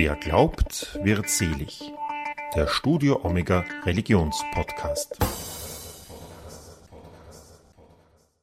[0.00, 1.92] Wer glaubt, wird selig.
[2.54, 5.18] Der Studio Omega Religionspodcast.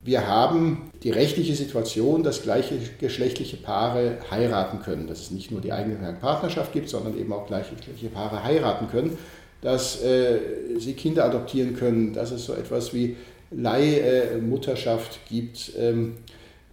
[0.02, 5.08] Wir haben die rechtliche Situation, dass gleiche geschlechtliche Paare heiraten können.
[5.08, 8.90] Dass es nicht nur die eigene Partnerschaft gibt, sondern eben auch gleiche geschlechtliche Paare heiraten
[8.90, 9.18] können.
[9.62, 10.40] Dass äh,
[10.78, 13.16] sie Kinder adoptieren können, dass es so etwas wie
[13.52, 15.72] Leihmutterschaft äh, gibt.
[15.80, 16.18] Ähm,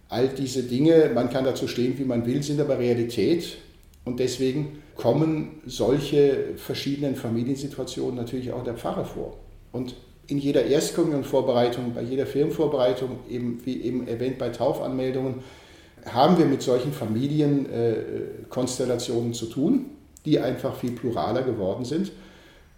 [0.09, 3.59] all diese Dinge, man kann dazu stehen, wie man will, sind aber Realität.
[4.05, 9.37] Und deswegen kommen solche verschiedenen Familiensituationen natürlich auch der Pfarrer vor.
[9.71, 9.95] Und
[10.27, 15.35] in jeder Erstkommunionvorbereitung, bei jeder Firmenvorbereitung, eben, wie eben erwähnt bei Taufanmeldungen,
[16.05, 19.85] haben wir mit solchen Familienkonstellationen zu tun,
[20.25, 22.11] die einfach viel pluraler geworden sind.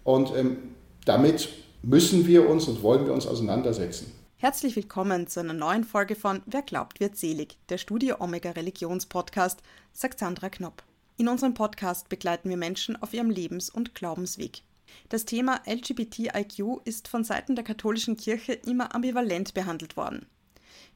[0.04, 0.58] Und ähm,
[1.04, 1.48] damit
[1.82, 4.12] müssen wir uns und wollen wir uns auseinandersetzen.
[4.38, 9.60] Herzlich willkommen zu einer neuen Folge von Wer glaubt, wird selig, der Studio Omega Religionspodcast,
[9.92, 10.82] sagt Sandra Knopp.
[11.18, 14.60] In unserem Podcast begleiten wir Menschen auf ihrem Lebens- und Glaubensweg.
[15.08, 20.26] Das Thema LGBTIQ ist von Seiten der katholischen Kirche immer ambivalent behandelt worden.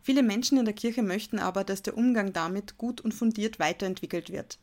[0.03, 4.31] Viele Menschen in der Kirche möchten aber, dass der Umgang damit gut und fundiert weiterentwickelt
[4.31, 4.59] wird.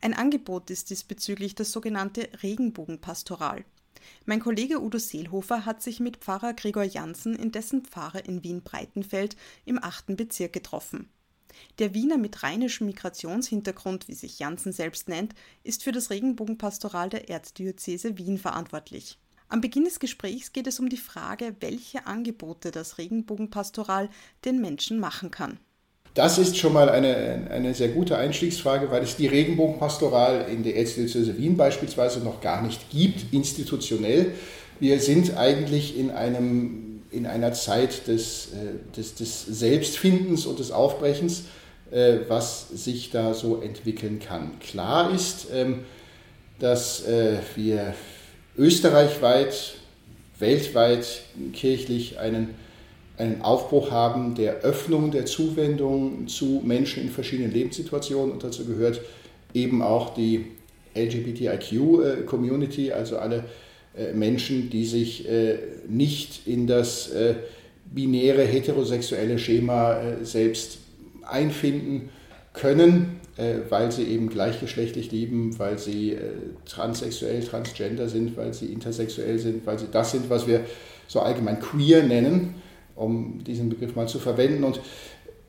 [0.00, 3.66] Ein Angebot ist diesbezüglich das sogenannte Regenbogenpastoral.
[4.24, 9.36] Mein Kollege Udo Seelhofer hat sich mit Pfarrer Gregor Janssen in dessen Pfarre in Wien-Breitenfeld
[9.66, 10.16] im 8.
[10.16, 11.10] Bezirk getroffen.
[11.78, 17.28] Der Wiener mit rheinischem Migrationshintergrund, wie sich Janssen selbst nennt, ist für das Regenbogenpastoral der
[17.28, 19.18] Erzdiözese Wien verantwortlich.
[19.48, 24.08] Am Beginn des Gesprächs geht es um die Frage, welche Angebote das Regenbogenpastoral
[24.44, 25.58] den Menschen machen kann.
[26.14, 30.76] Das ist schon mal eine, eine sehr gute Einstiegsfrage, weil es die Regenbogenpastoral in der
[30.76, 34.32] Erzdiözese Wien beispielsweise noch gar nicht gibt, institutionell.
[34.78, 40.72] Wir sind eigentlich in einem in einer Zeit des, äh, des, des Selbstfindens und des
[40.72, 41.44] Aufbrechens,
[41.90, 44.58] äh, was sich da so entwickeln kann.
[44.60, 45.80] Klar ist, ähm,
[46.58, 47.94] dass äh, wir
[48.56, 49.74] österreichweit,
[50.38, 52.54] weltweit kirchlich einen,
[53.18, 59.00] einen Aufbruch haben der Öffnung, der Zuwendung zu Menschen in verschiedenen Lebenssituationen und dazu gehört
[59.54, 60.46] eben auch die
[60.94, 63.44] LGBTIQ-Community, also alle
[64.14, 65.58] Menschen, die sich äh,
[65.88, 67.34] nicht in das äh,
[67.84, 70.78] binäre heterosexuelle Schema selbst
[71.28, 72.08] einfinden
[72.54, 73.20] können,
[73.68, 76.16] weil sie eben gleichgeschlechtlich lieben, weil sie
[76.64, 80.64] transsexuell, transgender sind, weil sie intersexuell sind, weil sie das sind, was wir
[81.06, 82.54] so allgemein queer nennen,
[82.94, 84.64] um diesen Begriff mal zu verwenden.
[84.64, 84.80] Und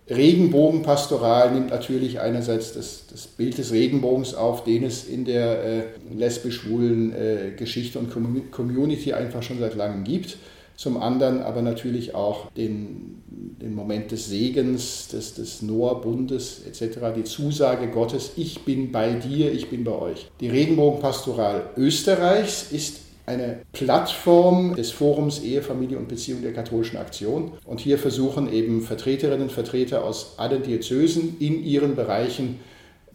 [0.10, 5.84] Regenbogenpastoral nimmt natürlich einerseits das, das, Bild des Regenbogens auf, den es in der äh,
[6.14, 8.12] lesbisch-schwulen äh, Geschichte und
[8.52, 10.38] Community einfach schon seit langem gibt.
[10.76, 13.22] Zum anderen aber natürlich auch den,
[13.62, 19.54] den Moment des Segens, des, des Noah-Bundes etc., die Zusage Gottes, ich bin bei dir,
[19.54, 20.30] ich bin bei euch.
[20.42, 27.54] Die Regenbogenpastoral Österreichs ist eine Plattform des Forums Ehe, Familie und Beziehung der katholischen Aktion.
[27.66, 32.60] Und hier versuchen eben Vertreterinnen und Vertreter aus allen Diözesen in ihren Bereichen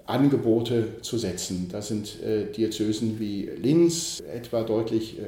[0.06, 1.68] Angebote zu setzen.
[1.70, 5.24] Das sind äh, Diözesen wie Linz, etwa deutlich äh,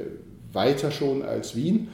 [0.51, 1.89] weiter schon als Wien.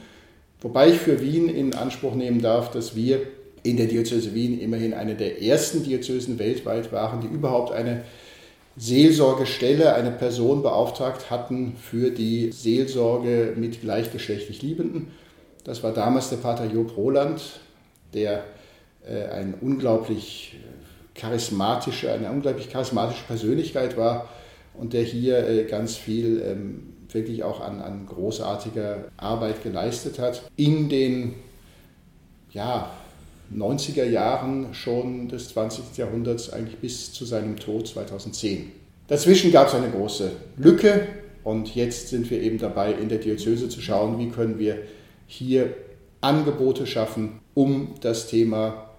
[0.60, 3.20] Wobei ich für Wien in Anspruch nehmen darf, dass wir
[3.62, 8.04] in der Diözese Wien immerhin eine der ersten Diözesen weltweit waren, die überhaupt eine
[8.78, 15.10] Seelsorgestelle eine Person beauftragt hatten für die Seelsorge mit gleichgeschlechtlich Liebenden.
[15.64, 17.42] Das war damals der Pater Job Roland,
[18.14, 18.44] der
[19.06, 24.28] äh, ein unglaublich äh, charismatische, eine unglaublich charismatische Persönlichkeit war
[24.74, 30.42] und der hier äh, ganz viel ähm, wirklich auch an, an großartiger Arbeit geleistet hat.
[30.56, 31.34] In den
[32.50, 32.90] ja,
[33.54, 35.96] 90er Jahren schon des 20.
[35.96, 38.72] Jahrhunderts, eigentlich bis zu seinem Tod 2010.
[39.06, 41.06] Dazwischen gab es eine große Lücke
[41.44, 44.78] und jetzt sind wir eben dabei, in der Diözese zu schauen, wie können wir
[45.26, 45.72] hier
[46.20, 48.90] Angebote schaffen, um das Thema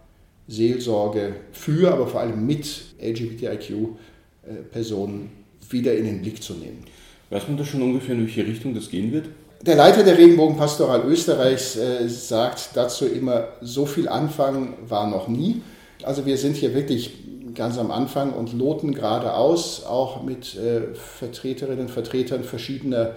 [0.48, 5.30] Seelsorge für, aber vor allem mit LGBTIQ-Personen
[5.70, 6.86] wieder in den Blick zu nehmen.
[7.30, 9.28] Weiß man da schon ungefähr, in welche Richtung das gehen wird?
[9.62, 15.62] Der Leiter der Regenbogenpastoral Österreichs äh, sagt dazu immer, so viel Anfang war noch nie.
[16.04, 17.12] Also wir sind hier wirklich
[17.56, 23.16] ganz am Anfang und loten gerade aus, auch mit äh, Vertreterinnen und Vertretern verschiedener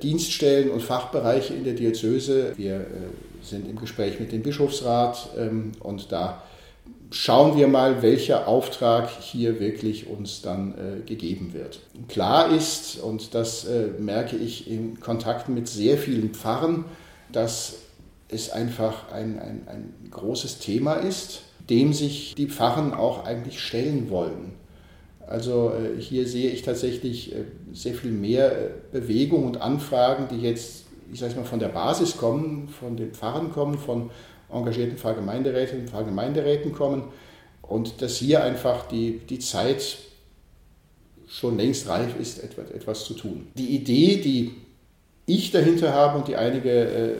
[0.00, 2.52] Dienststellen und Fachbereiche in der Diözese.
[2.56, 2.84] Wir äh,
[3.42, 6.42] sind im Gespräch mit dem Bischofsrat ähm, und da
[7.10, 11.80] schauen wir mal, welcher Auftrag hier wirklich uns dann äh, gegeben wird.
[12.08, 16.84] Klar ist, und das äh, merke ich in Kontakten mit sehr vielen Pfarren,
[17.32, 17.78] dass
[18.28, 24.10] es einfach ein, ein, ein großes Thema ist, dem sich die Pfarren auch eigentlich stellen
[24.10, 24.52] wollen.
[25.26, 30.42] Also äh, hier sehe ich tatsächlich äh, sehr viel mehr äh, Bewegung und Anfragen, die
[30.42, 34.10] jetzt, ich sage mal, von der Basis kommen, von den Pfarrern kommen, von
[34.52, 37.04] engagierten Pfarrgemeinderäten und Pfarrgemeinderäten kommen
[37.62, 39.98] und dass hier einfach die, die Zeit
[41.28, 43.46] schon längst reif ist, etwas, etwas zu tun.
[43.56, 44.56] Die Idee, die
[45.26, 47.14] ich dahinter habe und die einige äh,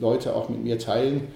[0.00, 1.28] Leute auch mit mir teilen,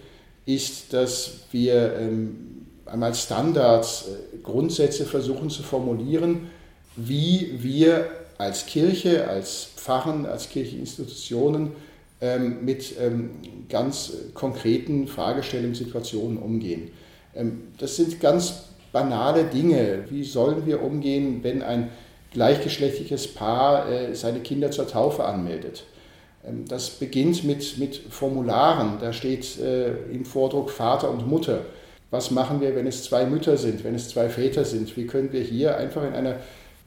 [0.45, 6.51] ist, dass wir ähm, einmal Standards, äh, Grundsätze versuchen zu formulieren,
[6.97, 11.73] wie wir als Kirche, als Pfarren, als Kircheninstitutionen ähm,
[12.21, 13.31] mit ähm,
[13.71, 16.91] ganz konkreten Fragestellungen, Situationen umgehen.
[17.35, 20.05] Ähm, das sind ganz banale Dinge.
[20.11, 21.91] Wie sollen wir umgehen, wenn ein
[22.33, 25.85] gleichgeschlechtliches Paar äh, seine Kinder zur Taufe anmeldet?
[26.47, 28.99] Ähm, das beginnt mit, mit Formularen.
[29.01, 31.63] Da steht äh, im Vordruck Vater und Mutter.
[32.11, 34.97] Was machen wir, wenn es zwei Mütter sind, wenn es zwei Väter sind?
[34.97, 36.37] Wie können wir hier einfach in einer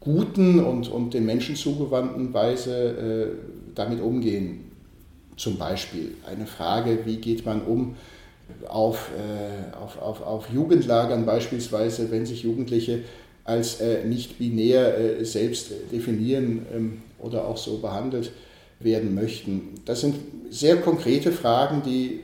[0.02, 4.73] guten und, und den Menschen zugewandten Weise äh, damit umgehen?
[5.38, 7.96] Zum Beispiel eine Frage, wie geht man um
[8.68, 13.02] auf, äh, auf, auf, auf Jugendlagern beispielsweise, wenn sich Jugendliche
[13.46, 18.32] als äh, nicht binär äh, selbst definieren ähm, oder auch so behandelt
[18.80, 19.76] werden möchten.
[19.86, 20.16] Das sind
[20.50, 22.22] sehr konkrete Fragen, die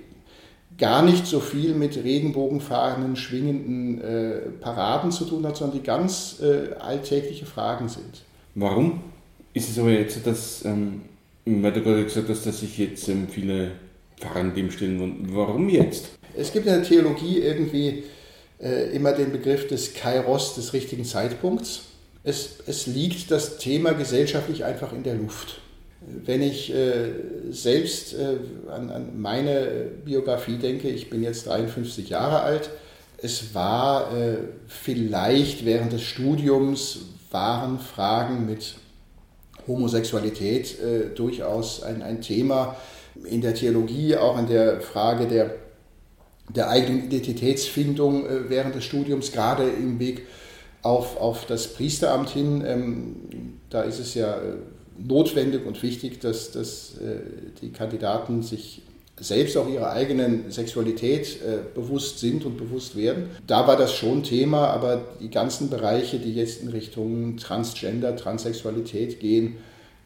[0.77, 6.41] gar nicht so viel mit Regenbogenfahnen schwingenden äh, Paraden zu tun hat, sondern die ganz
[6.41, 8.23] äh, alltägliche Fragen sind.
[8.55, 9.01] Warum
[9.53, 11.01] ist es aber jetzt so, dass, ähm,
[11.45, 13.71] weil du gerade gesagt hast, dass sich jetzt ähm, viele
[14.19, 16.09] Pfarrer dem stellen, warum jetzt?
[16.35, 18.03] Es gibt in der Theologie irgendwie
[18.61, 21.81] äh, immer den Begriff des Kairos, des richtigen Zeitpunkts.
[22.23, 25.61] Es, es liegt das Thema gesellschaftlich einfach in der Luft.
[26.01, 27.11] Wenn ich äh,
[27.49, 28.37] selbst äh,
[28.69, 32.69] an, an, meine Biografie denke, ich bin jetzt 53 Jahre alt,
[33.21, 34.37] es war äh,
[34.67, 36.99] vielleicht während des Studiums,
[37.31, 38.75] waren Fragen mit
[39.69, 42.75] Homosexualität äh, durchaus ein, ein Thema
[43.23, 45.55] in der Theologie, auch in der Frage der,
[46.53, 50.23] der eigenen Identitätsfindung äh, während des Studiums, gerade im Weg
[50.81, 52.63] auf, auf das Priesteramt hin.
[52.65, 53.15] Ähm,
[53.69, 54.55] da ist es ja äh,
[54.97, 57.19] notwendig und wichtig, dass, dass äh,
[57.61, 58.81] die Kandidaten sich
[59.19, 63.29] selbst auch ihrer eigenen Sexualität äh, bewusst sind und bewusst werden.
[63.47, 69.19] Da war das schon Thema, aber die ganzen Bereiche, die jetzt in Richtung Transgender, Transsexualität
[69.19, 69.57] gehen,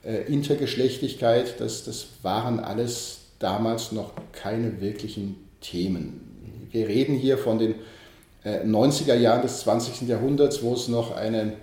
[0.04, 6.68] äh, Intergeschlechtlichkeit, das, das waren alles damals noch keine wirklichen Themen.
[6.72, 7.76] Wir reden hier von den
[8.46, 10.08] 90er Jahren des 20.
[10.10, 11.54] Jahrhunderts, wo es noch eine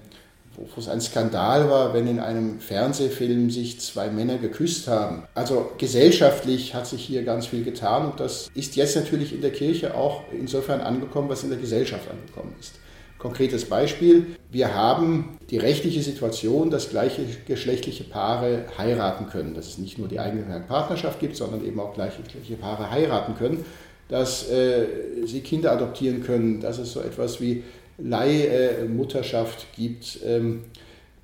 [0.60, 5.24] wo es ein Skandal war, wenn in einem Fernsehfilm sich zwei Männer geküsst haben.
[5.34, 9.52] Also gesellschaftlich hat sich hier ganz viel getan und das ist jetzt natürlich in der
[9.52, 12.74] Kirche auch insofern angekommen, was in der Gesellschaft angekommen ist.
[13.18, 19.78] Konkretes Beispiel, wir haben die rechtliche Situation, dass gleiche geschlechtliche Paare heiraten können, dass es
[19.78, 23.64] nicht nur die eigene Partnerschaft gibt, sondern eben auch gleiche geschlechtliche Paare heiraten können,
[24.08, 24.86] dass äh,
[25.26, 27.62] sie Kinder adoptieren können, dass es so etwas wie
[28.02, 30.20] Leihmutterschaft gibt.
[30.26, 30.64] Ähm,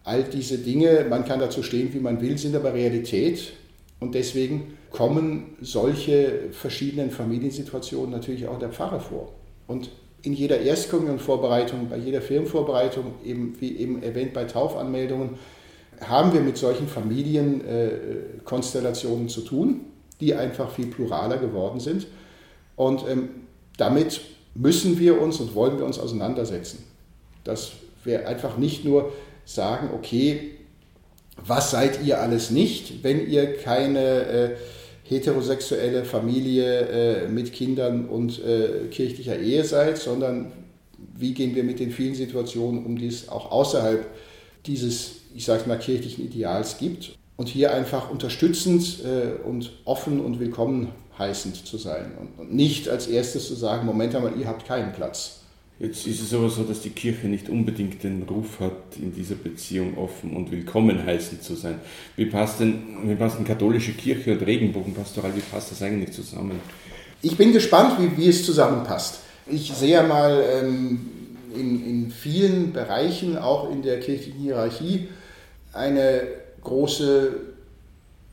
[0.05, 3.53] all diese Dinge, man kann dazu stehen, wie man will, sind aber Realität.
[3.99, 9.33] Und deswegen kommen solche verschiedenen Familiensituationen natürlich auch der Pfarrer vor.
[9.67, 9.91] Und
[10.23, 15.31] in jeder Erstkommunionvorbereitung, bei jeder Firmenvorbereitung, eben, wie eben erwähnt bei Taufanmeldungen,
[16.01, 19.83] haben wir mit solchen Familienkonstellationen äh, zu tun,
[20.21, 22.07] die einfach viel pluraler geworden sind.
[22.75, 23.29] Und ähm,
[23.77, 24.21] damit
[24.57, 26.85] müssen wir uns und wollen wir uns auseinandersetzen.
[27.45, 27.73] Dass
[28.05, 29.13] wir einfach nicht nur
[29.45, 30.53] sagen, okay,
[31.45, 34.51] was seid ihr alles nicht, wenn ihr keine äh,
[35.05, 40.53] heterosexuelle Familie äh, mit Kindern und äh, kirchlicher Ehe seid, sondern
[41.15, 44.07] wie gehen wir mit den vielen Situationen um, die es auch außerhalb
[44.67, 47.17] dieses, ich sage mal, kirchlichen Ideals gibt.
[47.37, 50.89] Und hier einfach unterstützend äh, und offen und willkommen
[51.19, 55.41] heißend zu sein und nicht als erstes zu sagen, Moment einmal, ihr habt keinen Platz.
[55.79, 59.35] Jetzt ist es aber so, dass die Kirche nicht unbedingt den Ruf hat, in dieser
[59.35, 61.81] Beziehung offen und willkommen heißend zu sein.
[62.17, 66.61] Wie passt denn, wie passt denn katholische Kirche und Regenbogenpastoral, wie passt das eigentlich zusammen?
[67.21, 69.21] Ich bin gespannt, wie, wie es zusammenpasst.
[69.47, 71.11] Ich sehe mal ähm,
[71.55, 75.09] in, in vielen Bereichen, auch in der kirchlichen Hierarchie,
[75.75, 76.23] eine
[76.67, 77.33] große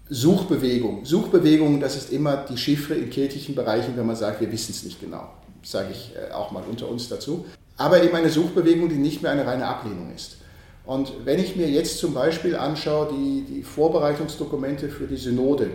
[0.10, 1.06] Suchbewegung.
[1.06, 4.84] Suchbewegung, das ist immer die Chiffre in kirchlichen Bereichen, wenn man sagt, wir wissen es
[4.84, 5.30] nicht genau.
[5.64, 7.46] Sage ich äh, auch mal unter uns dazu.
[7.78, 10.38] Aber eben eine Suchbewegung, die nicht mehr eine reine Ablehnung ist.
[10.86, 15.70] Und wenn ich mir jetzt zum Beispiel anschaue, die, die Vorbereitungsdokumente für die Synode,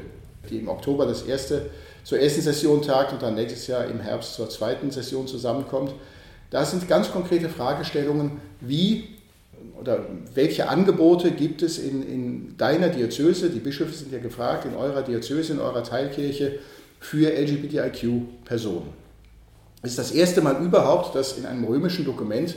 [0.50, 1.70] die im Oktober das erste,
[2.04, 5.94] zur ersten Session tagt und dann nächstes Jahr im Herbst zur zweiten Session zusammenkommt,
[6.50, 9.17] da sind ganz konkrete Fragestellungen, wie
[9.80, 14.74] oder welche Angebote gibt es in, in deiner Diözese, die Bischöfe sind ja gefragt, in
[14.74, 16.58] eurer Diözese, in eurer Teilkirche
[17.00, 18.88] für LGBTIQ-Personen.
[19.82, 22.56] Es ist das erste Mal überhaupt, dass in einem römischen Dokument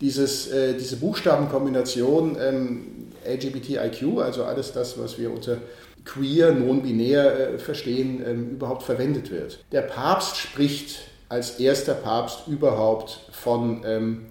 [0.00, 2.86] dieses, äh, diese Buchstabenkombination ähm,
[3.24, 5.58] LGBTIQ, also alles das, was wir unter
[6.04, 9.64] queer, non-binär äh, verstehen, ähm, überhaupt verwendet wird.
[9.72, 14.26] Der Papst spricht als erster Papst überhaupt von, ähm,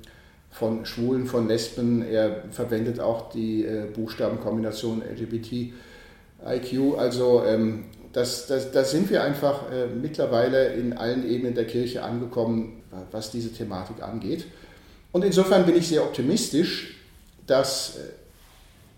[0.52, 2.06] von Schwulen, von Lesben.
[2.06, 6.98] Er verwendet auch die äh, Buchstabenkombination LGBTIQ.
[6.98, 12.04] Also ähm, das, das, da sind wir einfach äh, mittlerweile in allen Ebenen der Kirche
[12.04, 14.46] angekommen, was diese Thematik angeht.
[15.12, 16.98] Und insofern bin ich sehr optimistisch,
[17.48, 17.98] dass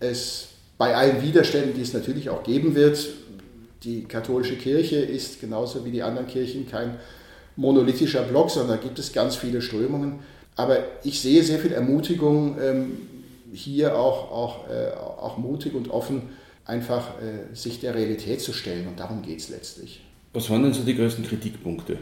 [0.00, 2.98] äh, es bei allen Widerständen, die es natürlich auch geben wird,
[3.84, 6.98] die katholische Kirche ist genauso wie die anderen Kirchen kein
[7.56, 10.20] monolithischer Block, sondern gibt es ganz viele Strömungen.
[10.56, 12.98] Aber ich sehe sehr viel Ermutigung, ähm,
[13.52, 16.22] hier auch, auch, äh, auch mutig und offen
[16.64, 18.88] einfach äh, sich der Realität zu stellen.
[18.88, 20.00] Und darum geht es letztlich.
[20.32, 21.98] Was waren denn so die größten Kritikpunkte,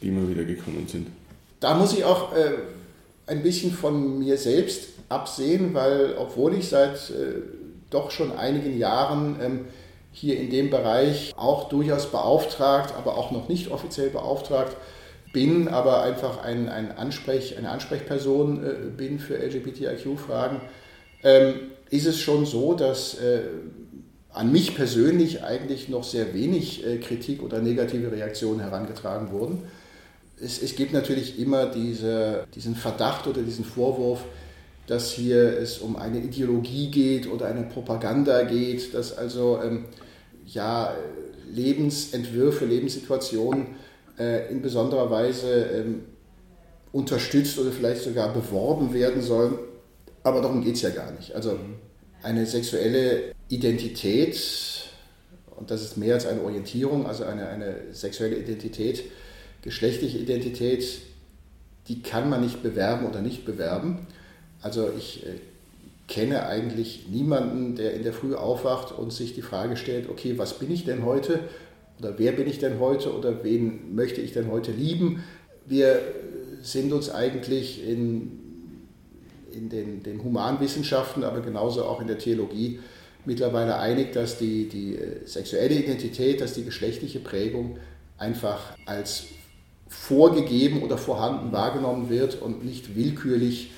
[0.00, 1.08] die immer wieder gekommen sind?
[1.60, 2.52] Da muss ich auch äh,
[3.26, 7.12] ein bisschen von mir selbst absehen, weil obwohl ich seit
[7.92, 9.60] doch schon einigen Jahren ähm,
[10.12, 14.76] hier in dem Bereich auch durchaus beauftragt, aber auch noch nicht offiziell beauftragt
[15.32, 20.60] bin, aber einfach ein, ein Ansprech, eine Ansprechperson äh, bin für LGBTIQ-Fragen,
[21.22, 21.54] ähm,
[21.90, 23.40] ist es schon so, dass äh,
[24.30, 29.62] an mich persönlich eigentlich noch sehr wenig äh, Kritik oder negative Reaktionen herangetragen wurden.
[30.40, 34.24] Es, es gibt natürlich immer diese, diesen Verdacht oder diesen Vorwurf,
[34.86, 39.84] dass hier es um eine Ideologie geht oder eine Propaganda geht, dass also ähm,
[40.46, 40.94] ja,
[41.52, 43.66] Lebensentwürfe, Lebenssituationen
[44.18, 46.04] äh, in besonderer Weise ähm,
[46.92, 49.58] unterstützt oder vielleicht sogar beworben werden sollen.
[50.22, 51.34] Aber darum geht es ja gar nicht.
[51.34, 51.58] Also
[52.22, 54.38] eine sexuelle Identität,
[55.56, 59.04] und das ist mehr als eine Orientierung, also eine, eine sexuelle Identität,
[59.62, 61.00] geschlechtliche Identität,
[61.88, 64.06] die kann man nicht bewerben oder nicht bewerben.
[64.60, 65.30] Also ich äh,
[66.06, 70.58] kenne eigentlich niemanden, der in der Früh aufwacht und sich die Frage stellt, okay, was
[70.58, 71.40] bin ich denn heute
[72.02, 75.22] oder wer bin ich denn heute oder wen möchte ich denn heute lieben?
[75.66, 76.00] Wir
[76.60, 78.40] sind uns eigentlich in,
[79.52, 82.80] in den, den Humanwissenschaften, aber genauso auch in der Theologie
[83.24, 87.78] mittlerweile einig, dass die, die äh, sexuelle Identität, dass die geschlechtliche Prägung
[88.18, 89.26] einfach als
[89.86, 93.70] vorgegeben oder vorhanden wahrgenommen wird und nicht willkürlich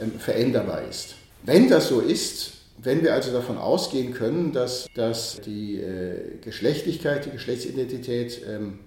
[0.00, 1.16] ähm, veränderbar ist.
[1.42, 2.52] Wenn das so ist,
[2.82, 8.78] wenn wir also davon ausgehen können, dass, dass die äh, Geschlechtlichkeit, die Geschlechtsidentität ähm,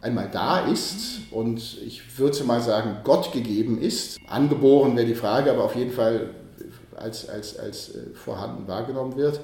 [0.00, 5.50] einmal da ist und ich würde mal sagen, Gott gegeben ist, angeboren wäre die Frage,
[5.50, 6.30] aber auf jeden Fall
[6.96, 9.40] als, als, als äh, vorhanden wahrgenommen wird,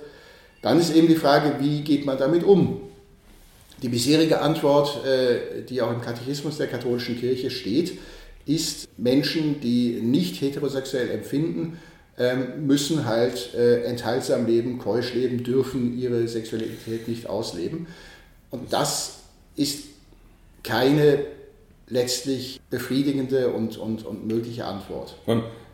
[0.62, 2.80] dann ist eben die Frage, wie geht man damit um?
[3.82, 7.98] Die bisherige Antwort, äh, die auch im Katechismus der katholischen Kirche steht,
[8.44, 11.78] ist, Menschen, die nicht heterosexuell empfinden,
[12.18, 17.86] ähm, müssen halt äh, enthaltsam leben, keusch leben, dürfen ihre Sexualität nicht ausleben.
[18.50, 19.20] Und das
[19.56, 19.84] ist
[20.62, 21.20] keine
[21.88, 25.16] letztlich befriedigende und, und, und mögliche Antwort.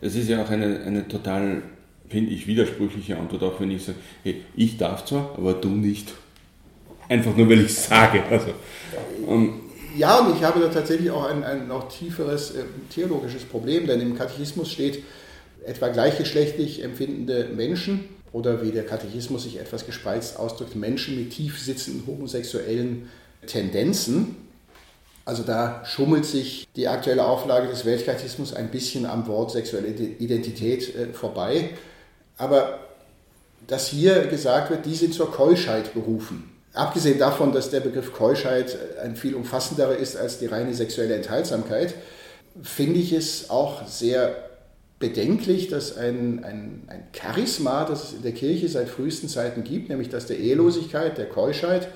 [0.00, 1.62] Es ist ja auch eine, eine total,
[2.08, 6.12] finde ich, widersprüchliche Antwort, auch wenn ich sage, hey, ich darf zwar, aber du nicht.
[7.08, 8.22] Einfach nur, weil ich sage.
[8.30, 8.48] Also,
[9.28, 9.60] ähm,
[9.96, 14.00] ja, und ich habe da tatsächlich auch ein, ein noch tieferes äh, theologisches Problem, denn
[14.00, 15.02] im Katechismus steht,
[15.66, 21.60] etwa gleichgeschlechtlich empfindende Menschen oder wie der Katechismus sich etwas gespreizt ausdrückt, Menschen mit tief
[21.60, 23.08] sitzenden homosexuellen
[23.46, 24.36] Tendenzen.
[25.24, 30.94] Also da schummelt sich die aktuelle Auflage des Weltkatechismus ein bisschen am Wort sexuelle Identität
[30.94, 31.70] äh, vorbei.
[32.36, 32.80] Aber
[33.66, 36.50] dass hier gesagt wird, die sind zur Keuschheit berufen.
[36.74, 41.94] Abgesehen davon, dass der Begriff Keuschheit ein viel umfassenderer ist als die reine sexuelle Enthaltsamkeit,
[42.62, 44.34] finde ich es auch sehr
[45.04, 49.90] bedenklich, dass ein, ein, ein Charisma, das es in der Kirche seit frühesten Zeiten gibt,
[49.90, 51.88] nämlich das der Ehelosigkeit, der Keuschheit,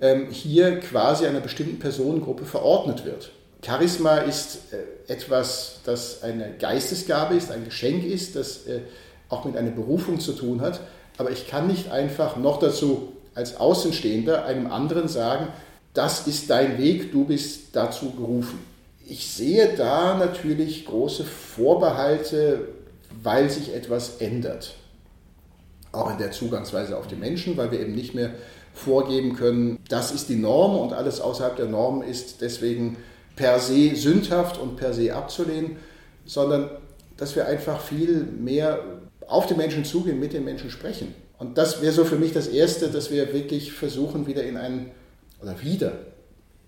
[0.00, 3.32] ähm, hier quasi einer bestimmten Personengruppe verordnet wird.
[3.66, 8.82] Charisma ist äh, etwas, das eine Geistesgabe ist, ein Geschenk ist, das äh,
[9.28, 10.80] auch mit einer Berufung zu tun hat.
[11.18, 15.48] Aber ich kann nicht einfach noch dazu als Außenstehender einem anderen sagen,
[15.92, 18.60] das ist dein Weg, du bist dazu gerufen.
[19.06, 22.68] Ich sehe da natürlich große Vorbehalte,
[23.22, 24.76] weil sich etwas ändert.
[25.92, 28.30] Auch in der Zugangsweise auf die Menschen, weil wir eben nicht mehr
[28.72, 32.96] vorgeben können, das ist die Norm und alles außerhalb der Norm ist deswegen
[33.36, 35.76] per se sündhaft und per se abzulehnen,
[36.24, 36.70] sondern
[37.16, 38.80] dass wir einfach viel mehr
[39.28, 41.14] auf den Menschen zugehen, mit den Menschen sprechen.
[41.38, 44.90] Und das wäre so für mich das Erste, dass wir wirklich versuchen, wieder in einen,
[45.42, 45.92] oder wieder,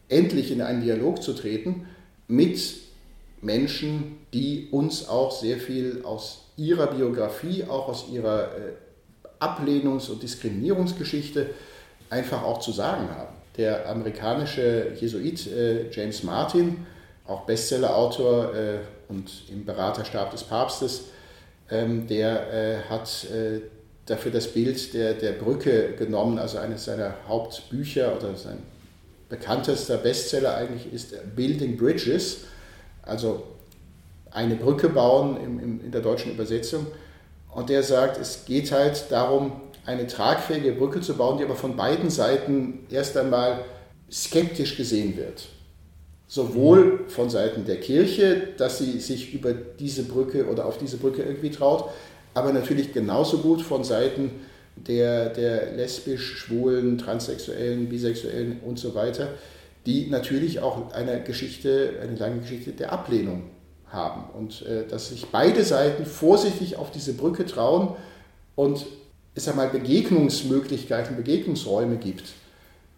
[0.08, 1.86] endlich in einen Dialog zu treten
[2.28, 2.58] mit
[3.42, 8.72] Menschen, die uns auch sehr viel aus ihrer Biografie, auch aus ihrer äh,
[9.40, 11.50] Ablehnungs- und Diskriminierungsgeschichte
[12.10, 13.34] einfach auch zu sagen haben.
[13.56, 16.86] Der amerikanische Jesuit äh, James Martin,
[17.26, 18.78] auch Bestsellerautor äh,
[19.08, 21.04] und im Beraterstab des Papstes,
[21.70, 23.26] ähm, der hat
[24.06, 28.58] dafür das Bild der, der Brücke genommen, also eines seiner Hauptbücher oder sein
[29.28, 32.44] bekanntester Bestseller eigentlich ist Building Bridges,
[33.02, 33.44] also
[34.30, 36.86] eine Brücke bauen in, in, in der deutschen Übersetzung.
[37.52, 39.52] Und der sagt, es geht halt darum,
[39.86, 43.64] eine tragfähige Brücke zu bauen, die aber von beiden Seiten erst einmal
[44.10, 45.48] skeptisch gesehen wird.
[46.28, 51.22] Sowohl von Seiten der Kirche, dass sie sich über diese Brücke oder auf diese Brücke
[51.22, 51.88] irgendwie traut,
[52.34, 54.30] aber natürlich genauso gut von Seiten
[54.76, 59.30] der, der lesbisch, schwulen, transsexuellen, bisexuellen und so weiter,
[59.86, 63.44] die natürlich auch eine Geschichte, eine lange Geschichte der Ablehnung
[63.86, 64.24] haben.
[64.36, 67.96] Und äh, dass sich beide Seiten vorsichtig auf diese Brücke trauen
[68.54, 68.86] und
[69.34, 72.32] es einmal Begegnungsmöglichkeiten, Begegnungsräume gibt,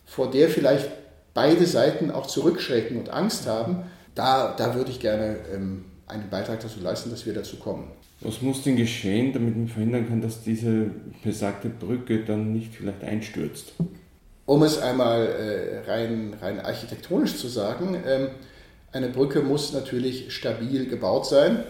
[0.07, 0.89] vor der vielleicht
[1.35, 6.61] beide Seiten auch zurückschrecken und Angst haben, da, da würde ich gerne ähm, einen Beitrag
[6.61, 7.91] dazu leisten, dass wir dazu kommen.
[8.21, 10.91] Was muss denn geschehen, damit man verhindern kann, dass diese
[11.23, 13.75] besagte Brücke dann nicht vielleicht einstürzt?
[14.45, 18.29] Um es einmal äh, rein, rein architektonisch zu sagen, ähm,
[18.93, 21.65] eine Brücke muss natürlich stabil gebaut sein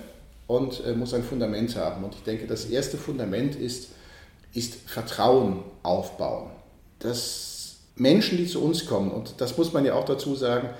[0.47, 2.05] und äh, muss ein Fundament haben.
[2.05, 3.91] Und ich denke, das erste Fundament ist,
[4.55, 6.51] ist Vertrauen aufbauen.
[7.01, 10.71] Dass Menschen, die zu uns kommen, und das muss man ja auch dazu sagen,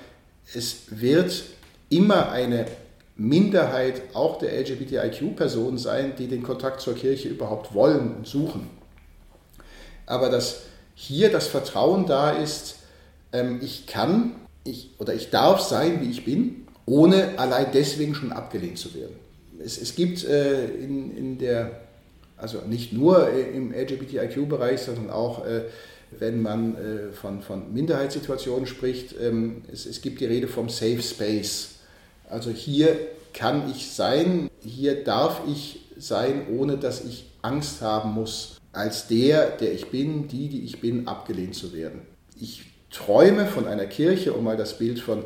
[0.53, 1.43] es wird
[1.89, 2.65] immer eine
[3.19, 8.69] Minderheit auch der LGBTIQ-Personen sein, die den Kontakt zur Kirche überhaupt wollen und suchen.
[10.05, 10.61] Aber dass
[10.95, 12.77] hier das Vertrauen da ist,
[13.31, 18.31] ähm, ich kann ich, oder ich darf sein, wie ich bin, ohne allein deswegen schon
[18.31, 19.15] abgelehnt zu werden.
[19.63, 21.81] Es, es gibt äh, in, in der,
[22.37, 25.63] also nicht nur im LGBTIQ-Bereich, sondern auch äh,
[26.17, 31.01] wenn man äh, von, von Minderheitssituationen spricht, ähm, es, es gibt die Rede vom Safe
[31.01, 31.78] Space.
[32.29, 32.95] Also hier
[33.33, 39.51] kann ich sein, hier darf ich sein, ohne dass ich Angst haben muss, als der,
[39.51, 42.01] der ich bin, die, die ich bin, abgelehnt zu werden.
[42.39, 45.23] Ich träume von einer Kirche, um mal das Bild von,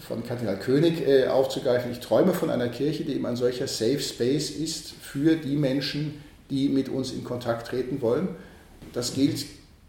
[0.00, 4.00] von Kardinal König äh, aufzugreifen, ich träume von einer Kirche, die eben ein solcher Safe
[4.00, 8.28] Space ist für die Menschen, die mit uns in Kontakt treten wollen.
[8.92, 9.44] Das gilt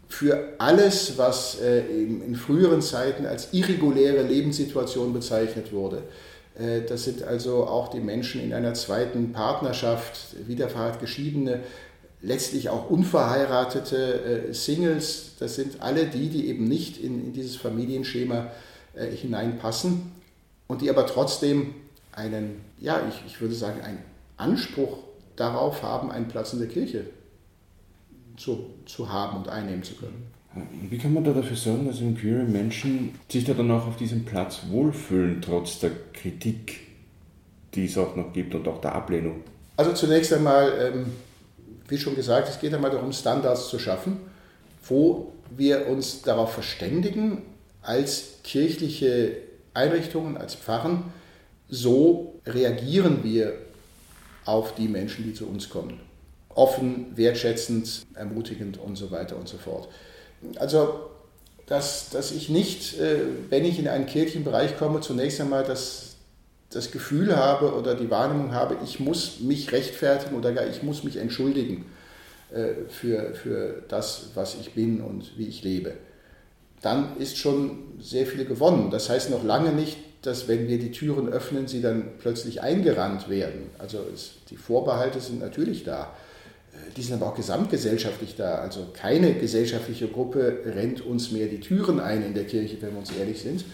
[0.08, 6.02] für alles, was äh, in früheren Zeiten als irreguläre Lebenssituation bezeichnet wurde.
[6.58, 11.60] Äh, das sind also auch die Menschen in einer zweiten Partnerschaft, wiederverheiratet geschiedene,
[12.22, 15.32] letztlich auch unverheiratete Singles.
[15.38, 18.50] Das sind alle die, die eben nicht in, in dieses Familienschema
[18.94, 20.12] hineinpassen
[20.66, 21.74] und die aber trotzdem
[22.12, 24.02] einen, ja, ich, ich würde sagen, einen
[24.38, 24.98] Anspruch
[25.36, 27.04] darauf haben, einen Platz in der Kirche
[28.36, 30.35] zu, zu haben und einnehmen zu können.
[30.88, 33.96] Wie kann man da dafür sorgen, dass im queere Menschen sich da dann auch auf
[33.96, 36.80] diesem Platz wohlfühlen, trotz der Kritik,
[37.74, 39.42] die es auch noch gibt und auch der Ablehnung?
[39.76, 41.06] Also zunächst einmal, ähm,
[41.88, 44.18] wie schon gesagt, es geht einmal darum, Standards zu schaffen,
[44.84, 47.42] wo wir uns darauf verständigen,
[47.82, 49.36] als kirchliche
[49.74, 51.04] Einrichtungen, als Pfarren,
[51.68, 53.54] so reagieren wir
[54.44, 56.00] auf die Menschen, die zu uns kommen
[56.56, 59.88] offen, wertschätzend, ermutigend und so weiter und so fort.
[60.58, 61.00] Also,
[61.66, 63.18] dass, dass ich nicht, äh,
[63.50, 66.16] wenn ich in einen kirchlichen Bereich komme, zunächst einmal das,
[66.70, 71.04] das Gefühl habe oder die Wahrnehmung habe, ich muss mich rechtfertigen oder gar ich muss
[71.04, 71.86] mich entschuldigen
[72.52, 75.94] äh, für, für das, was ich bin und wie ich lebe.
[76.82, 78.90] Dann ist schon sehr viel gewonnen.
[78.90, 83.28] Das heißt noch lange nicht, dass wenn wir die Türen öffnen, sie dann plötzlich eingerannt
[83.28, 83.70] werden.
[83.78, 86.14] Also es, die Vorbehalte sind natürlich da
[86.96, 88.56] die sind aber auch gesamtgesellschaftlich da.
[88.56, 92.98] Also keine gesellschaftliche Gruppe rennt uns mehr die Türen ein in der Kirche, wenn wir
[92.98, 93.64] uns ehrlich sind.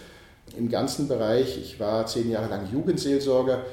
[0.57, 3.65] Im ganzen Bereich, ich war zehn Jahre lang Jugendseelsorger,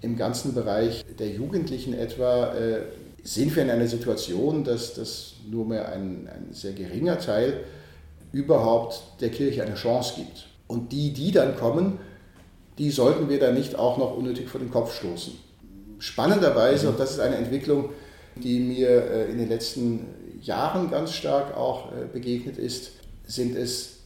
[0.00, 2.82] im ganzen Bereich der Jugendlichen etwa äh,
[3.24, 7.60] sind wir in einer Situation, dass, dass nur mehr ein, ein sehr geringer Teil
[8.32, 10.46] überhaupt der Kirche eine Chance gibt.
[10.66, 11.98] Und die, die dann kommen,
[12.78, 15.32] die sollten wir dann nicht auch noch unnötig vor den Kopf stoßen.
[15.98, 17.90] Spannenderweise, und das ist eine Entwicklung,
[18.40, 20.06] die mir äh, in den letzten
[20.42, 22.92] Jahren ganz stark auch äh, begegnet ist,
[23.26, 23.96] sind es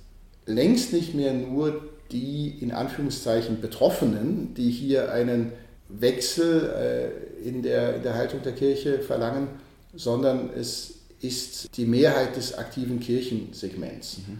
[0.47, 5.53] längst nicht mehr nur die in Anführungszeichen Betroffenen, die hier einen
[5.88, 7.12] Wechsel
[7.45, 9.49] in, der, in der Haltung der Kirche verlangen,
[9.95, 14.18] sondern es ist die Mehrheit des aktiven Kirchensegments.
[14.18, 14.38] Mhm.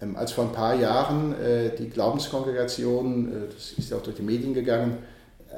[0.00, 1.34] Ähm, als vor ein paar Jahren
[1.78, 4.98] die Glaubenskongregation, das ist ja auch durch die Medien gegangen,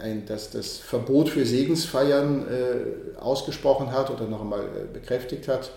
[0.01, 5.71] ein, das, das Verbot für Segensfeiern äh, ausgesprochen hat oder noch einmal äh, bekräftigt hat,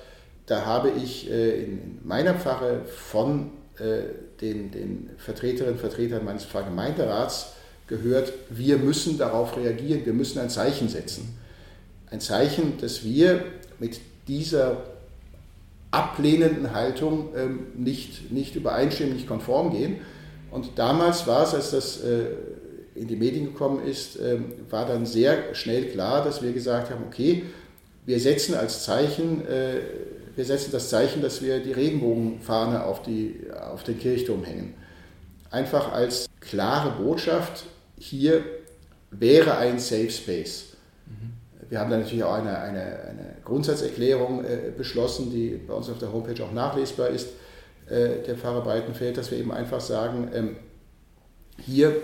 [0.46, 4.02] da habe ich äh, in meiner Pfarre von äh,
[4.42, 7.54] den, den Vertreterinnen und Vertretern meines Pfarrgemeinderats
[7.88, 11.38] gehört, wir müssen darauf reagieren, wir müssen ein Zeichen setzen.
[12.10, 13.44] Ein Zeichen, dass wir
[13.80, 14.84] mit dieser
[15.92, 20.02] ablehnenden Haltung ähm, nicht, nicht übereinstimmen, nicht konform gehen.
[20.52, 22.26] Und damals war es, als das äh,
[23.00, 27.04] in die Medien gekommen ist, ähm, war dann sehr schnell klar, dass wir gesagt haben,
[27.08, 27.44] okay,
[28.06, 29.82] wir setzen als Zeichen, äh,
[30.36, 34.74] wir setzen das Zeichen, dass wir die Regenbogenfahne auf, die, auf den Kirchturm hängen.
[35.52, 37.66] Einfach als klare Botschaft,
[37.98, 38.44] hier
[39.12, 40.66] wäre ein Safe Space.
[41.70, 46.00] Wir haben dann natürlich auch eine, eine, eine Grundsatzerklärung äh, beschlossen, die bei uns auf
[46.00, 47.30] der Homepage auch nachlesbar ist,
[47.88, 50.56] äh, der Pfarrer Breitenfeld, dass wir eben einfach sagen, ähm,
[51.64, 51.96] hier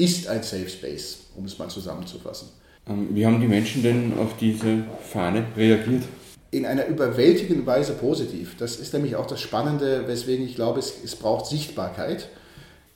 [0.00, 2.48] ist ein Safe Space, um es mal zusammenzufassen.
[2.88, 6.04] Ähm, wie haben die Menschen denn auf diese Fahne reagiert?
[6.50, 8.56] In einer überwältigenden Weise positiv.
[8.58, 12.28] Das ist nämlich auch das Spannende, weswegen ich glaube, es, es braucht Sichtbarkeit.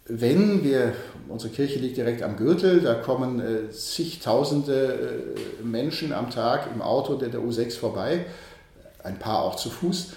[0.07, 0.95] Wenn wir,
[1.29, 6.83] unsere Kirche liegt direkt am Gürtel, da kommen äh, zigtausende äh, Menschen am Tag im
[6.83, 8.25] Auto der, der U6 vorbei,
[9.03, 10.13] ein paar auch zu Fuß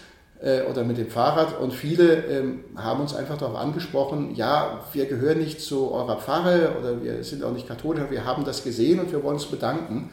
[0.69, 1.60] oder mit dem Fahrrad.
[1.60, 6.76] Und viele ähm, haben uns einfach darauf angesprochen, ja, wir gehören nicht zu eurer Pfarre
[6.80, 10.12] oder wir sind auch nicht katholisch, wir haben das gesehen und wir wollen uns bedanken.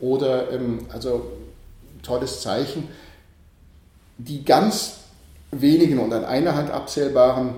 [0.00, 1.32] Oder, ähm, also
[2.02, 2.88] tolles Zeichen.
[4.18, 4.98] Die ganz
[5.50, 7.54] wenigen und an einer Hand abzählbaren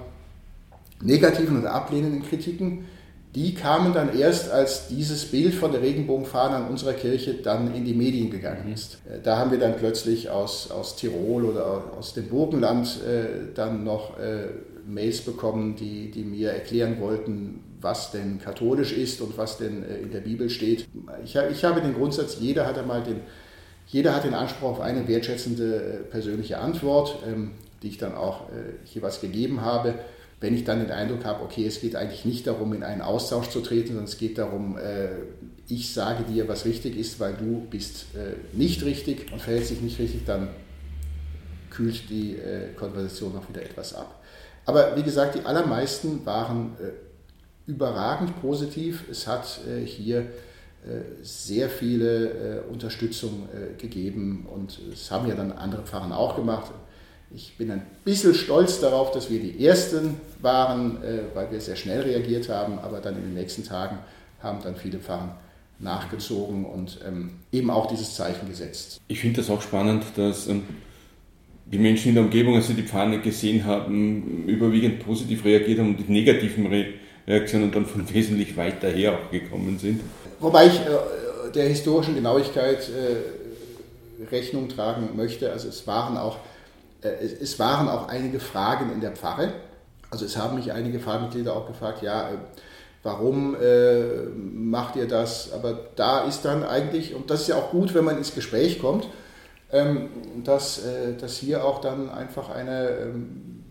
[1.03, 2.87] negativen und ablehnenden Kritiken
[3.37, 7.85] die kamen dann erst, als dieses Bild von der Regenbogenfahne an unserer Kirche dann in
[7.85, 8.99] die Medien gegangen ist.
[9.07, 13.85] Äh, da haben wir dann plötzlich aus, aus Tirol oder aus dem Burgenland äh, dann
[13.85, 14.49] noch äh,
[14.89, 19.99] Mails bekommen, die, die mir erklären wollten, was denn katholisch ist und was denn äh,
[19.99, 20.89] in der Bibel steht.
[21.23, 23.21] Ich, ich habe den Grundsatz, jeder hat einmal den,
[23.87, 27.51] jeder hat den Anspruch auf eine wertschätzende äh, persönliche Antwort, ähm,
[27.83, 29.95] die ich dann auch äh, jeweils gegeben habe
[30.41, 33.49] wenn ich dann den Eindruck habe, okay, es geht eigentlich nicht darum, in einen Austausch
[33.49, 35.09] zu treten, sondern es geht darum, äh,
[35.67, 39.81] ich sage dir, was richtig ist, weil du bist äh, nicht richtig und verhältst dich
[39.81, 40.49] nicht richtig, dann
[41.71, 44.23] kühlt die äh, Konversation noch wieder etwas ab.
[44.67, 46.77] Aber wie gesagt, die allermeisten waren
[47.69, 49.05] überragend positiv.
[49.09, 50.27] Es hat hier
[51.23, 56.73] sehr viele Unterstützung gegeben und es haben ja dann andere Pfarrer auch gemacht.
[57.35, 61.77] Ich bin ein bisschen stolz darauf, dass wir die Ersten waren, äh, weil wir sehr
[61.77, 63.99] schnell reagiert haben, aber dann in den nächsten Tagen
[64.41, 65.37] haben dann viele Pfarrer
[65.79, 69.01] nachgezogen und ähm, eben auch dieses Zeichen gesetzt.
[69.09, 70.63] Ich finde das auch spannend, dass ähm,
[71.67, 75.97] die Menschen in der Umgebung, als sie die Pfanne gesehen haben, überwiegend positiv reagiert haben
[75.97, 76.73] und die negativen
[77.27, 80.01] Reaktionen dann von wesentlich weiter her auch gekommen sind.
[80.41, 85.53] Wobei ich äh, der historischen Genauigkeit äh, Rechnung tragen möchte.
[85.53, 86.39] Also es waren auch
[87.03, 89.53] es waren auch einige Fragen in der Pfarre.
[90.11, 92.37] Also es haben mich einige Pfarrmitglieder auch gefragt, ja, äh,
[93.03, 95.53] warum äh, macht ihr das?
[95.53, 98.81] Aber da ist dann eigentlich, und das ist ja auch gut, wenn man ins Gespräch
[98.81, 99.09] kommt,
[99.73, 100.09] ähm,
[100.45, 103.65] dass, äh, dass hier auch dann einfach eine, ähm,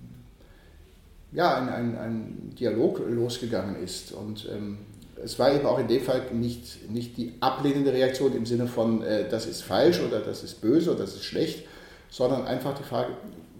[1.31, 4.11] ja, ein, ein, ein, Dialog losgegangen ist.
[4.11, 4.77] Und ähm,
[5.23, 9.03] es war eben auch in dem Fall nicht, nicht die ablehnende Reaktion im Sinne von,
[9.03, 11.65] äh, das ist falsch oder das ist böse oder das ist schlecht,
[12.09, 13.13] sondern einfach die Frage,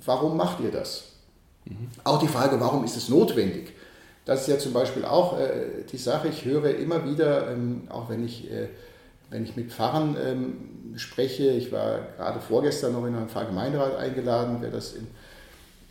[0.05, 1.05] warum macht ihr das?
[1.65, 1.89] Mhm.
[2.03, 3.73] Auch die Frage, warum ist es notwendig?
[4.25, 8.09] Das ist ja zum Beispiel auch äh, die Sache, ich höre immer wieder, ähm, auch
[8.09, 8.69] wenn ich, äh,
[9.29, 14.61] wenn ich mit Pfarrern ähm, spreche, ich war gerade vorgestern noch in einem Pfarrgemeinderat eingeladen,
[14.61, 15.07] werde das in,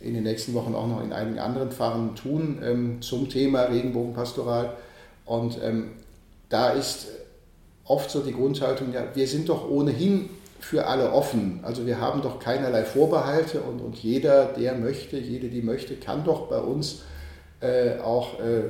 [0.01, 4.73] in den nächsten Wochen auch noch in einigen anderen Pfarren tun ähm, zum Thema Regenbogenpastoral.
[5.25, 5.91] Und ähm,
[6.49, 7.07] da ist
[7.85, 11.59] oft so die Grundhaltung, ja, wir sind doch ohnehin für alle offen.
[11.63, 16.23] Also wir haben doch keinerlei Vorbehalte und, und jeder, der möchte, jede, die möchte, kann
[16.23, 17.01] doch bei uns
[17.61, 18.63] äh, auch äh,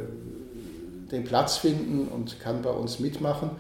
[1.12, 3.52] den Platz finden und kann bei uns mitmachen.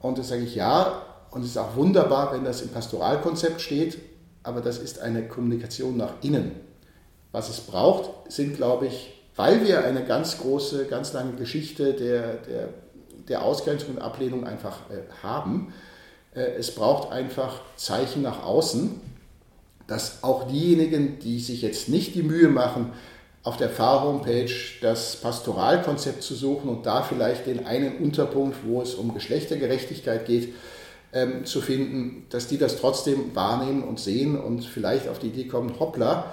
[0.00, 3.98] Und da sage ich ja, und es ist auch wunderbar, wenn das im Pastoralkonzept steht,
[4.42, 6.52] aber das ist eine Kommunikation nach innen.
[7.32, 12.34] Was es braucht, sind, glaube ich, weil wir eine ganz große, ganz lange Geschichte der,
[12.34, 12.68] der,
[13.28, 15.72] der Ausgrenzung und Ablehnung einfach äh, haben,
[16.34, 19.00] es braucht einfach Zeichen nach außen,
[19.86, 22.92] dass auch diejenigen, die sich jetzt nicht die Mühe machen,
[23.42, 28.94] auf der Pfarr-Homepage das Pastoralkonzept zu suchen und da vielleicht den einen Unterpunkt, wo es
[28.94, 30.54] um Geschlechtergerechtigkeit geht,
[31.12, 35.48] ähm, zu finden, dass die das trotzdem wahrnehmen und sehen und vielleicht auf die Idee
[35.48, 36.32] kommen, hoppla,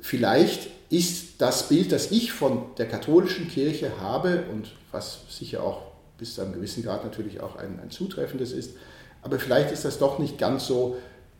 [0.00, 5.82] vielleicht ist das Bild, das ich von der katholischen Kirche habe und was sicher auch
[6.18, 8.72] bis zu einem gewissen Grad natürlich auch ein, ein zutreffendes ist,
[9.22, 10.96] aber vielleicht ist das doch nicht ganz so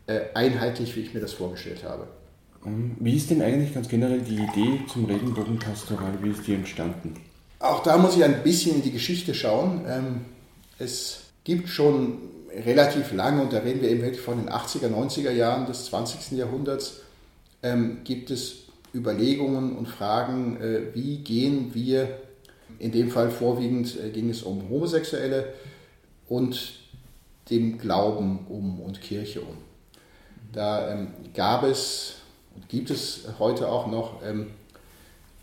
[0.07, 2.07] äh, einheitlich, wie ich mir das vorgestellt habe.
[2.65, 7.15] Ähm, wie ist denn eigentlich ganz generell die Idee zum Regenbogenpastoral, wie ist die entstanden?
[7.59, 9.81] Auch da muss ich ein bisschen in die Geschichte schauen.
[9.87, 10.21] Ähm,
[10.77, 12.17] es gibt schon
[12.65, 16.37] relativ lange, und da reden wir eben wirklich von den 80er, 90er Jahren des 20.
[16.37, 17.01] Jahrhunderts,
[17.61, 22.09] ähm, gibt es Überlegungen und Fragen, äh, wie gehen wir,
[22.79, 25.53] in dem Fall vorwiegend äh, ging es um Homosexuelle
[26.27, 26.79] und
[27.49, 29.57] dem Glauben um und Kirche um.
[30.53, 32.15] Da ähm, gab es
[32.55, 34.47] und gibt es heute auch noch ähm,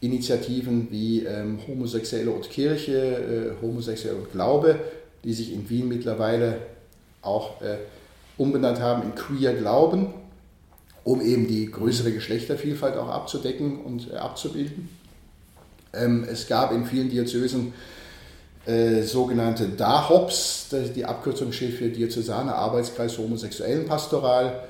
[0.00, 4.78] Initiativen wie ähm, Homosexuelle und Kirche, äh, Homosexuelle und Glaube,
[5.24, 6.58] die sich in Wien mittlerweile
[7.22, 7.78] auch äh,
[8.36, 10.12] umbenannt haben in Queer Glauben,
[11.04, 14.88] um eben die größere Geschlechtervielfalt auch abzudecken und äh, abzubilden.
[15.92, 17.72] Ähm, es gab in vielen Diözesen
[18.66, 24.64] äh, sogenannte DAHOPs, die Abkürzung steht für Diözesane Arbeitskreis Homosexuellen Pastoral.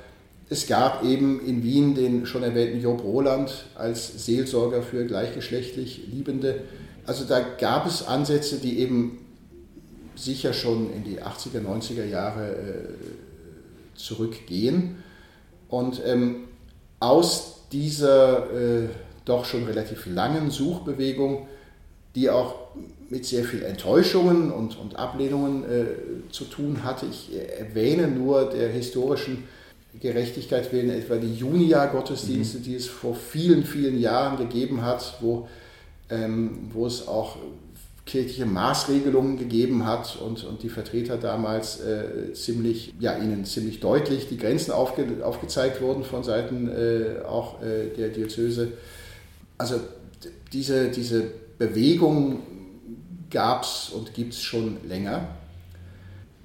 [0.49, 6.63] Es gab eben in Wien den schon erwähnten Job Roland als Seelsorger für gleichgeschlechtlich Liebende.
[7.07, 9.19] Also da gab es Ansätze, die eben
[10.15, 15.03] sicher schon in die 80er, 90er Jahre äh, zurückgehen.
[15.69, 16.45] Und ähm,
[17.01, 18.89] aus dieser äh,
[19.25, 21.49] doch schon relativ langen Suchbewegung,
[22.15, 22.55] die auch
[23.09, 25.87] mit sehr viel Enttäuschungen und, und Ablehnungen äh,
[26.31, 29.45] zu tun hatte, ich erwähne nur der historischen
[30.01, 32.62] Gerechtigkeit willen etwa die Junia-Gottesdienste, mhm.
[32.62, 35.49] die es vor vielen, vielen Jahren gegeben hat, wo,
[36.11, 37.37] ähm, wo es auch
[38.05, 44.29] kirchliche Maßregelungen gegeben hat und, und die Vertreter damals äh, ziemlich, ja, ihnen ziemlich deutlich
[44.29, 48.69] die Grenzen aufge, aufgezeigt wurden von Seiten äh, auch äh, der Diözese.
[49.59, 49.81] Also
[50.53, 51.25] diese, diese
[51.59, 52.42] Bewegung
[53.31, 55.29] gab es und gibt es schon länger.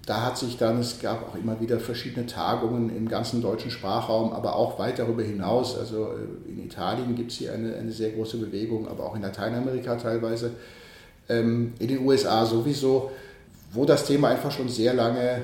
[0.05, 4.33] Da hat sich dann, es gab auch immer wieder verschiedene Tagungen im ganzen deutschen Sprachraum,
[4.33, 5.77] aber auch weit darüber hinaus.
[5.77, 9.21] Also äh, in Italien gibt es hier eine, eine sehr große Bewegung, aber auch in
[9.21, 10.51] Lateinamerika teilweise
[11.29, 13.11] ähm, in den USA sowieso,
[13.71, 15.43] wo das Thema einfach schon sehr lange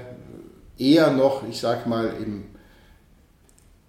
[0.77, 2.45] eher noch, ich sag mal, im,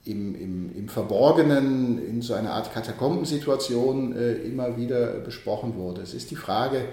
[0.05, 6.03] im, im, im Verborgenen, in so einer Art Katakombensituation äh, immer wieder besprochen wurde.
[6.03, 6.85] Es ist die Frage,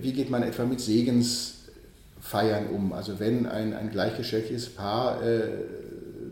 [0.00, 2.92] wie geht man etwa mit Segensfeiern um?
[2.92, 5.48] Also wenn ein, ein gleichgeschlechtliches Paar äh,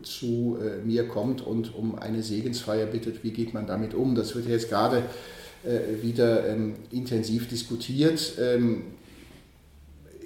[0.02, 4.14] zu äh, mir kommt und um eine Segensfeier bittet, wie geht man damit um?
[4.14, 5.04] Das wird jetzt gerade
[5.64, 8.32] äh, wieder ähm, intensiv diskutiert.
[8.40, 8.84] Ähm,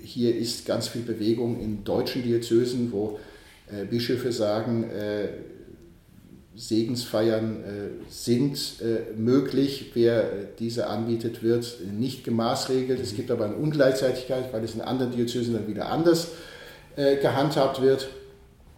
[0.03, 3.19] hier ist ganz viel Bewegung in deutschen Diözesen, wo
[3.67, 5.29] äh, Bischöfe sagen, äh,
[6.57, 7.65] Segensfeiern
[8.09, 8.59] sind
[9.17, 9.91] möglich.
[9.95, 13.01] Wer diese anbietet, wird nicht gemaßregelt.
[13.01, 16.29] Es gibt aber eine Ungleichzeitigkeit, weil es in anderen Diözesen dann wieder anders
[16.97, 18.09] gehandhabt wird.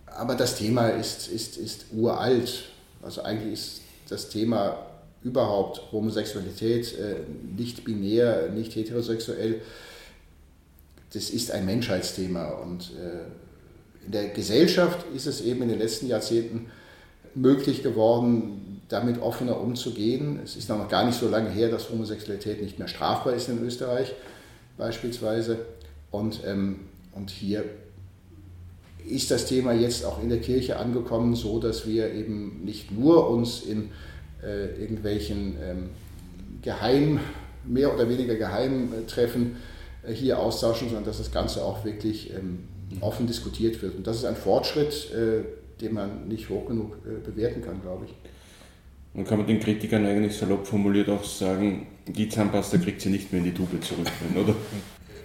[0.06, 2.64] Aber das Thema ist, ist, ist uralt.
[3.02, 4.78] Also eigentlich ist das Thema
[5.22, 7.16] überhaupt Homosexualität, äh,
[7.56, 9.60] nicht binär, nicht heterosexuell,
[11.12, 12.50] das ist ein Menschheitsthema.
[12.50, 16.70] Und äh, in der Gesellschaft ist es eben in den letzten Jahrzehnten
[17.36, 20.40] möglich geworden, damit offener umzugehen.
[20.42, 23.62] Es ist noch gar nicht so lange her, dass Homosexualität nicht mehr strafbar ist in
[23.64, 24.14] Österreich
[24.76, 25.58] beispielsweise.
[26.10, 26.80] Und, ähm,
[27.12, 27.64] und hier
[29.08, 33.28] ist das Thema jetzt auch in der Kirche angekommen, so dass wir eben nicht nur
[33.30, 33.90] uns in
[34.42, 35.90] äh, irgendwelchen ähm,
[36.62, 37.20] geheim,
[37.64, 39.56] mehr oder weniger geheim Treffen
[40.06, 42.60] äh, hier austauschen, sondern dass das Ganze auch wirklich ähm,
[43.00, 43.96] offen diskutiert wird.
[43.96, 45.44] Und das ist ein Fortschritt, äh,
[45.80, 48.14] den man nicht hoch genug bewerten kann, glaube ich.
[49.14, 53.32] Dann kann man den Kritikern eigentlich salopp formuliert auch sagen, die Zahnpasta kriegt sie nicht
[53.32, 54.54] mehr in die Tube zurück, oder?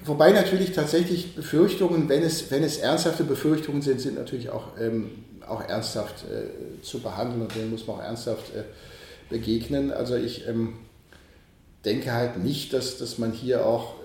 [0.06, 5.12] Wobei natürlich tatsächlich Befürchtungen, wenn es, wenn es ernsthafte Befürchtungen sind, sind natürlich auch, ähm,
[5.48, 8.64] auch ernsthaft äh, zu behandeln und denen muss man auch ernsthaft äh,
[9.30, 9.92] begegnen.
[9.92, 10.74] Also ich ähm,
[11.86, 13.96] denke halt nicht, dass, dass man hier auch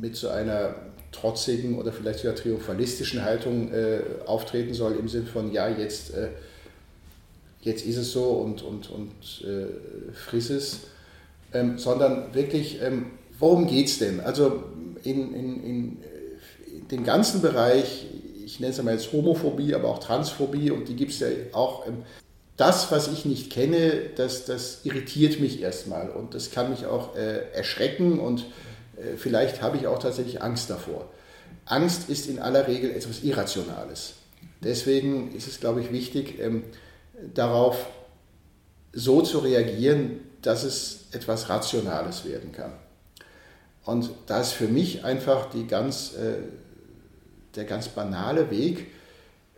[0.00, 0.74] mit so einer
[1.12, 6.28] trotzigen oder vielleicht sogar triumphalistischen Haltung äh, auftreten soll, im Sinn von, ja, jetzt, äh,
[7.62, 9.10] jetzt ist es so und, und, und
[9.44, 10.80] äh, friss es,
[11.52, 13.06] ähm, sondern wirklich, ähm,
[13.38, 14.20] worum geht es denn?
[14.20, 14.62] Also
[15.02, 15.96] in, in, in,
[16.90, 18.06] dem ganzen Bereich,
[18.44, 21.86] ich nenne es mal jetzt Homophobie, aber auch Transphobie und die gibt es ja auch.
[21.86, 22.02] Ähm,
[22.56, 27.16] das, was ich nicht kenne, das, das irritiert mich erstmal und das kann mich auch
[27.16, 28.44] äh, erschrecken und
[29.16, 31.08] vielleicht habe ich auch tatsächlich Angst davor.
[31.66, 34.14] Angst ist in aller Regel etwas Irrationales.
[34.62, 36.64] Deswegen ist es, glaube ich, wichtig, ähm,
[37.34, 37.86] darauf
[38.92, 42.72] so zu reagieren, dass es etwas Rationales werden kann.
[43.84, 46.38] Und da ist für mich einfach ganz, äh,
[47.56, 48.86] der ganz banale Weg,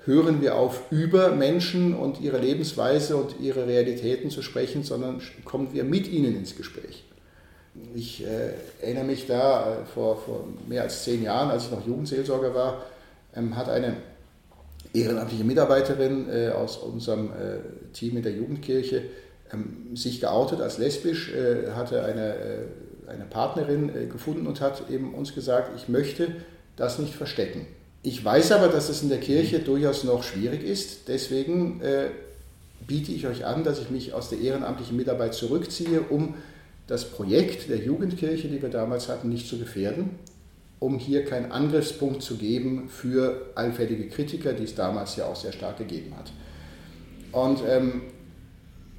[0.05, 5.73] hören wir auf, über Menschen und ihre Lebensweise und ihre Realitäten zu sprechen, sondern kommen
[5.73, 7.05] wir mit ihnen ins Gespräch.
[7.95, 11.87] Ich äh, erinnere mich da, äh, vor, vor mehr als zehn Jahren, als ich noch
[11.87, 12.85] Jugendseelsorger war,
[13.35, 13.97] ähm, hat eine
[14.93, 19.05] ehrenamtliche Mitarbeiterin äh, aus unserem äh, Team in der Jugendkirche
[19.53, 22.35] ähm, sich geoutet als lesbisch, äh, hatte eine,
[23.07, 26.29] eine Partnerin gefunden und hat eben uns gesagt, ich möchte
[26.77, 27.67] das nicht verstecken.
[28.03, 31.09] Ich weiß aber, dass es in der Kirche durchaus noch schwierig ist.
[31.09, 31.81] Deswegen
[32.87, 36.35] biete ich euch an, dass ich mich aus der ehrenamtlichen Mitarbeit zurückziehe, um
[36.87, 40.11] das Projekt der Jugendkirche, die wir damals hatten, nicht zu gefährden,
[40.79, 45.53] um hier keinen Angriffspunkt zu geben für allfällige Kritiker, die es damals ja auch sehr
[45.53, 46.33] stark gegeben hat.
[47.31, 48.03] Und ähm,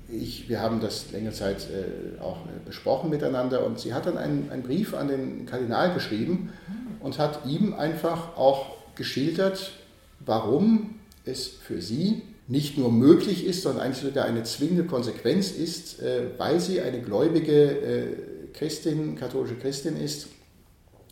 [0.09, 4.17] ich, wir haben das längere Zeit äh, auch äh, besprochen miteinander und sie hat dann
[4.17, 6.51] einen, einen Brief an den Kardinal geschrieben
[6.99, 9.71] und hat ihm einfach auch geschildert,
[10.19, 12.21] warum es für sie
[12.53, 17.01] nicht nur möglich ist, sondern eigentlich sogar eine zwingende Konsequenz ist, äh, weil sie eine
[17.01, 18.05] gläubige äh,
[18.53, 20.27] Christin, katholische Christin ist,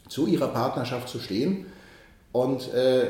[0.07, 1.65] zu ihrer Partnerschaft zu stehen
[2.31, 3.07] und äh,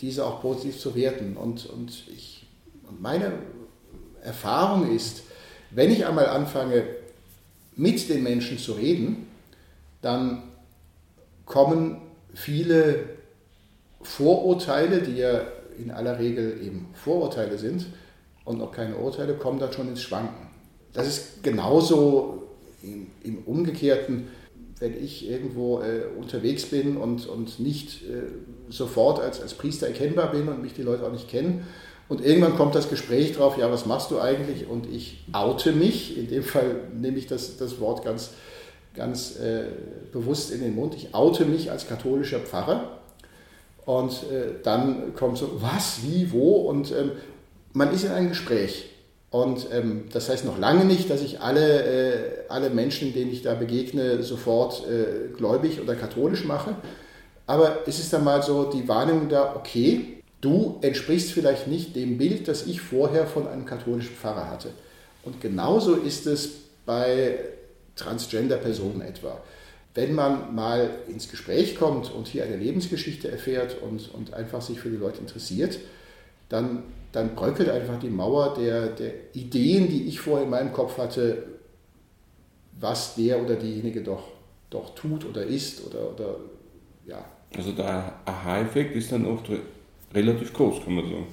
[0.00, 1.36] diese auch positiv zu werten.
[1.36, 2.46] Und, und, ich,
[3.00, 3.32] meine
[4.22, 5.24] Erfahrung ist,
[5.72, 6.84] wenn ich einmal anfange,
[7.74, 9.26] mit den Menschen zu reden,
[10.02, 10.44] dann
[11.46, 12.00] kommen
[12.32, 13.06] viele
[14.02, 15.42] Vorurteile, die ja
[15.82, 17.86] in aller Regel eben Vorurteile sind
[18.44, 20.48] und noch keine Urteile, kommen dann schon ins Schwanken.
[20.92, 22.48] Das ist genauso
[22.82, 24.28] im, im Umgekehrten,
[24.78, 28.24] wenn ich irgendwo äh, unterwegs bin und, und nicht äh,
[28.68, 31.66] sofort als, als Priester erkennbar bin und mich die Leute auch nicht kennen.
[32.08, 34.68] Und irgendwann kommt das Gespräch drauf, ja, was machst du eigentlich?
[34.68, 38.32] Und ich oute mich, in dem Fall nehme ich das, das Wort ganz,
[38.94, 39.66] ganz äh,
[40.12, 43.01] bewusst in den Mund, ich oute mich als katholischer Pfarrer
[43.84, 46.68] und äh, dann kommt so, was, wie, wo?
[46.68, 47.12] Und ähm,
[47.72, 48.90] man ist in einem Gespräch.
[49.30, 53.42] Und ähm, das heißt noch lange nicht, dass ich alle, äh, alle Menschen, denen ich
[53.42, 56.76] da begegne, sofort äh, gläubig oder katholisch mache.
[57.46, 62.18] Aber es ist dann mal so die Wahrnehmung da, okay, du entsprichst vielleicht nicht dem
[62.18, 64.68] Bild, das ich vorher von einem katholischen Pfarrer hatte.
[65.24, 66.50] Und genauso ist es
[66.84, 67.38] bei
[67.96, 69.40] Transgender-Personen etwa
[69.94, 74.80] wenn man mal ins Gespräch kommt und hier eine Lebensgeschichte erfährt und, und einfach sich
[74.80, 75.78] für die Leute interessiert,
[76.48, 80.98] dann, dann bröckelt einfach die Mauer der, der Ideen, die ich vorher in meinem Kopf
[80.98, 81.44] hatte,
[82.80, 84.24] was der oder diejenige doch,
[84.70, 86.36] doch tut oder ist oder, oder
[87.06, 87.24] ja.
[87.54, 89.46] Also der Aha-Effekt ist dann oft
[90.14, 91.26] relativ groß, kann man sagen.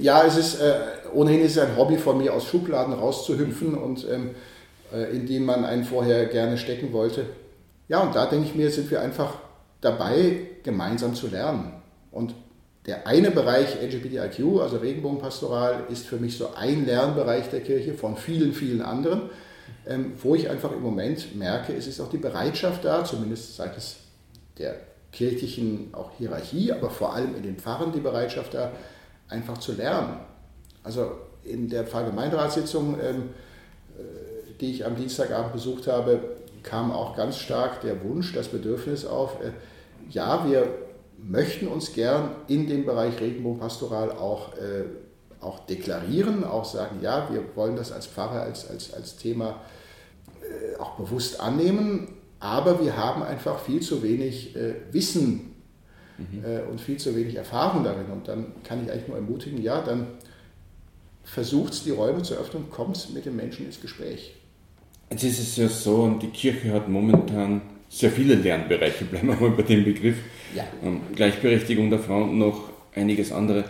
[0.00, 0.74] Ja, es ist äh,
[1.12, 4.30] ohnehin ist es ein Hobby von mir, aus Schubladen rauszuhüpfen und ähm,
[4.92, 7.26] äh, in denen man einen vorher gerne stecken wollte.
[7.88, 9.34] Ja, und da denke ich mir, sind wir einfach
[9.80, 11.82] dabei, gemeinsam zu lernen.
[12.10, 12.34] Und
[12.86, 18.16] der eine Bereich LGBTIQ, also Regenbogenpastoral, ist für mich so ein Lernbereich der Kirche von
[18.16, 19.30] vielen, vielen anderen,
[19.86, 23.96] ähm, wo ich einfach im Moment merke, es ist auch die Bereitschaft da, zumindest seitens
[24.58, 24.76] der
[25.12, 28.72] kirchlichen auch Hierarchie, aber vor allem in den Pfarren die Bereitschaft da,
[29.28, 30.18] einfach zu lernen.
[30.82, 31.12] Also
[31.44, 33.30] in der Pfarrgemeinderatssitzung, ähm,
[33.96, 36.20] äh, die ich am Dienstagabend besucht habe,
[36.64, 39.52] kam auch ganz stark der Wunsch, das Bedürfnis auf, äh,
[40.10, 40.66] ja, wir
[41.18, 44.84] möchten uns gern in dem Bereich Regenbogenpastoral auch, äh,
[45.40, 49.60] auch deklarieren, auch sagen, ja, wir wollen das als Pfarrer, als, als, als Thema
[50.42, 52.08] äh, auch bewusst annehmen,
[52.40, 55.54] aber wir haben einfach viel zu wenig äh, Wissen
[56.18, 56.44] mhm.
[56.44, 58.10] Äh, und viel zu wenig Erfahrung darin.
[58.10, 60.08] Und dann kann ich eigentlich nur ermutigen, ja, dann
[61.22, 64.34] versucht es, die Räume zu öffnen, kommt mit den Menschen ins Gespräch.
[65.14, 69.50] Jetzt ist es ja so, die Kirche hat momentan sehr viele Lernbereiche, bleiben wir mal
[69.50, 70.16] bei dem Begriff.
[70.56, 70.64] Ja.
[70.82, 72.64] Ähm, Gleichberechtigung der Frauen und noch
[72.96, 73.64] einiges andere.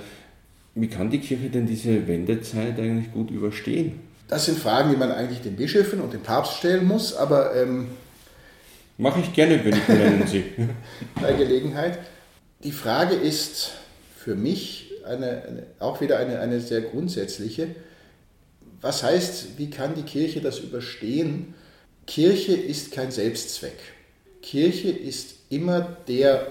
[0.74, 4.00] Wie kann die Kirche denn diese Wendezeit eigentlich gut überstehen?
[4.26, 7.54] Das sind Fragen, die man eigentlich den Bischöfen und dem Papst stellen muss, aber.
[7.54, 7.88] Ähm,
[8.96, 10.44] Mache ich gerne, wenn ich nennen Sie.
[11.20, 11.98] bei Gelegenheit.
[12.62, 13.72] Die Frage ist
[14.16, 17.66] für mich eine, eine, auch wieder eine, eine sehr grundsätzliche.
[18.80, 21.54] Was heißt, wie kann die Kirche das überstehen?
[22.06, 23.78] Kirche ist kein Selbstzweck.
[24.42, 26.46] Kirche ist immer der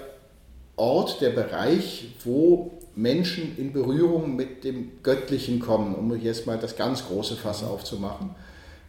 [0.76, 6.76] Ort, der Bereich, wo Menschen in Berührung mit dem Göttlichen kommen, um jetzt mal das
[6.76, 8.34] ganz große Fass aufzumachen.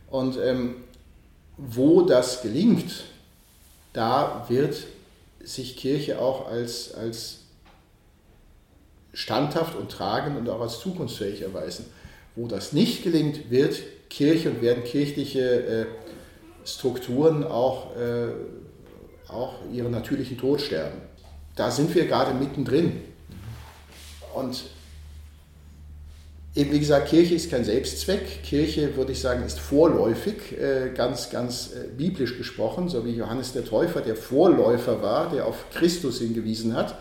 [0.10, 0.76] Und ähm,
[1.58, 3.06] wo das gelingt,
[3.94, 4.76] da wird
[5.44, 7.40] sich Kirche auch als, als
[9.14, 11.86] standhaft und tragend und auch als zukunftsfähig erweisen.
[12.36, 15.86] Wo das nicht gelingt, wird Kirche und werden kirchliche äh,
[16.66, 18.28] Strukturen auch, äh,
[19.32, 20.98] auch ihren natürlichen Tod sterben.
[21.56, 23.02] Da sind wir gerade mittendrin.
[24.34, 24.66] Und
[26.56, 28.44] eben wie gesagt, Kirche ist kein Selbstzweck.
[28.44, 33.64] Kirche, würde ich sagen, ist vorläufig, äh, ganz, ganz biblisch gesprochen, so wie Johannes der
[33.64, 36.98] Täufer, der Vorläufer war, der auf Christus hingewiesen hat.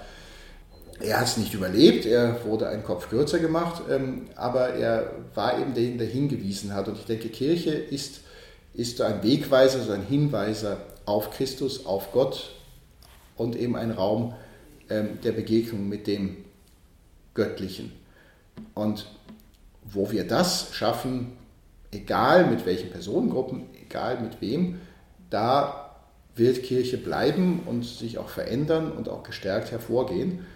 [1.00, 5.58] Er hat es nicht überlebt, er wurde einen Kopf kürzer gemacht, ähm, aber er war
[5.58, 6.88] eben der, der hingewiesen hat.
[6.88, 8.20] Und ich denke, Kirche ist,
[8.74, 12.52] ist ein Wegweiser, so ein Hinweiser auf Christus, auf Gott
[13.36, 14.34] und eben ein Raum
[14.88, 16.36] ähm, der Begegnung mit dem
[17.34, 17.92] Göttlichen.
[18.74, 19.06] Und
[19.82, 21.32] wo wir das schaffen,
[21.92, 24.80] egal mit welchen Personengruppen, egal mit wem,
[25.30, 25.96] da
[26.36, 30.46] wird Kirche bleiben und sich auch verändern und auch gestärkt hervorgehen.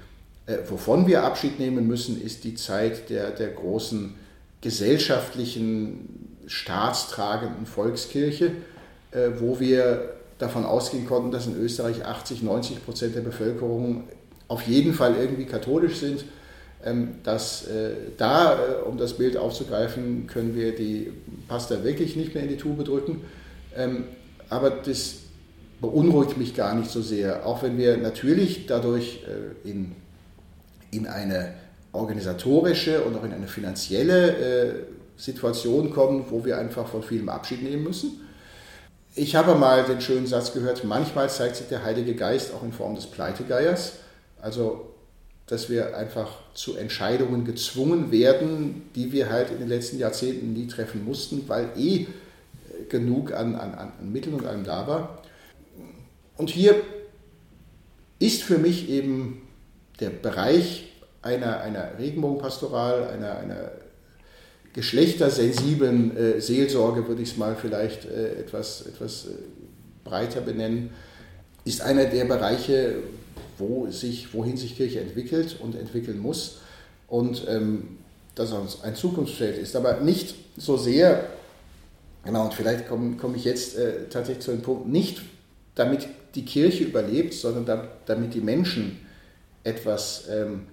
[0.48, 4.14] Äh, wovon wir Abschied nehmen müssen, ist die Zeit der, der großen
[4.62, 8.52] gesellschaftlichen, staatstragenden Volkskirche,
[9.10, 14.04] äh, wo wir davon ausgehen konnten, dass in Österreich 80, 90 Prozent der Bevölkerung
[14.48, 16.24] auf jeden Fall irgendwie katholisch sind.
[16.82, 21.12] Ähm, dass äh, da, um das Bild aufzugreifen, können wir die
[21.48, 23.22] Pasta wirklich nicht mehr in die Tube drücken.
[23.76, 24.04] Ähm,
[24.48, 25.16] aber das
[25.80, 29.24] beunruhigt mich gar nicht so sehr, auch wenn wir natürlich dadurch
[29.64, 29.94] in
[30.90, 31.54] in eine
[31.92, 34.74] organisatorische und auch in eine finanzielle äh,
[35.16, 38.20] Situation kommen, wo wir einfach von vielem Abschied nehmen müssen.
[39.14, 42.72] Ich habe mal den schönen Satz gehört, manchmal zeigt sich der Heilige Geist auch in
[42.72, 43.94] Form des Pleitegeiers.
[44.40, 44.94] Also,
[45.46, 50.68] dass wir einfach zu Entscheidungen gezwungen werden, die wir halt in den letzten Jahrzehnten nie
[50.68, 52.06] treffen mussten, weil eh äh,
[52.88, 55.22] genug an, an, an Mitteln und allem da war.
[56.36, 56.76] Und hier
[58.20, 59.47] ist für mich eben
[60.00, 60.92] der Bereich
[61.22, 63.72] einer, einer Regenbogenpastoral, einer, einer
[64.72, 69.30] geschlechtersensiblen äh, Seelsorge, würde ich es mal vielleicht äh, etwas, etwas äh,
[70.04, 70.90] breiter benennen,
[71.64, 72.96] ist einer der Bereiche,
[73.58, 76.58] wo sich, wohin sich Kirche entwickelt und entwickeln muss
[77.08, 77.98] und ähm,
[78.34, 79.74] das ein Zukunftsfeld ist.
[79.74, 81.26] Aber nicht so sehr,
[82.24, 85.20] genau, und vielleicht komme komm ich jetzt äh, tatsächlich zu dem Punkt, nicht
[85.74, 89.00] damit die Kirche überlebt, sondern da, damit die Menschen
[89.64, 90.66] etwas, ähm,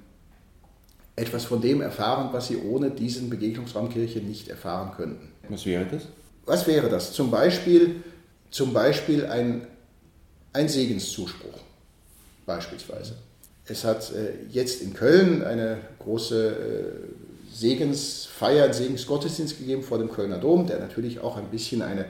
[1.15, 5.31] etwas von dem erfahren, was sie ohne diesen Begegnungsraum Kirche nicht erfahren könnten.
[5.49, 6.03] Was wäre das?
[6.45, 7.13] Was wäre das?
[7.13, 8.03] Zum Beispiel,
[8.51, 9.67] zum Beispiel ein,
[10.53, 11.59] ein Segenszuspruch,
[12.45, 13.15] beispielsweise.
[13.67, 20.37] Es hat äh, jetzt in Köln eine große äh, Segensfeier, Segensgottesdienst gegeben vor dem Kölner
[20.37, 22.05] Dom, der natürlich auch ein bisschen eine,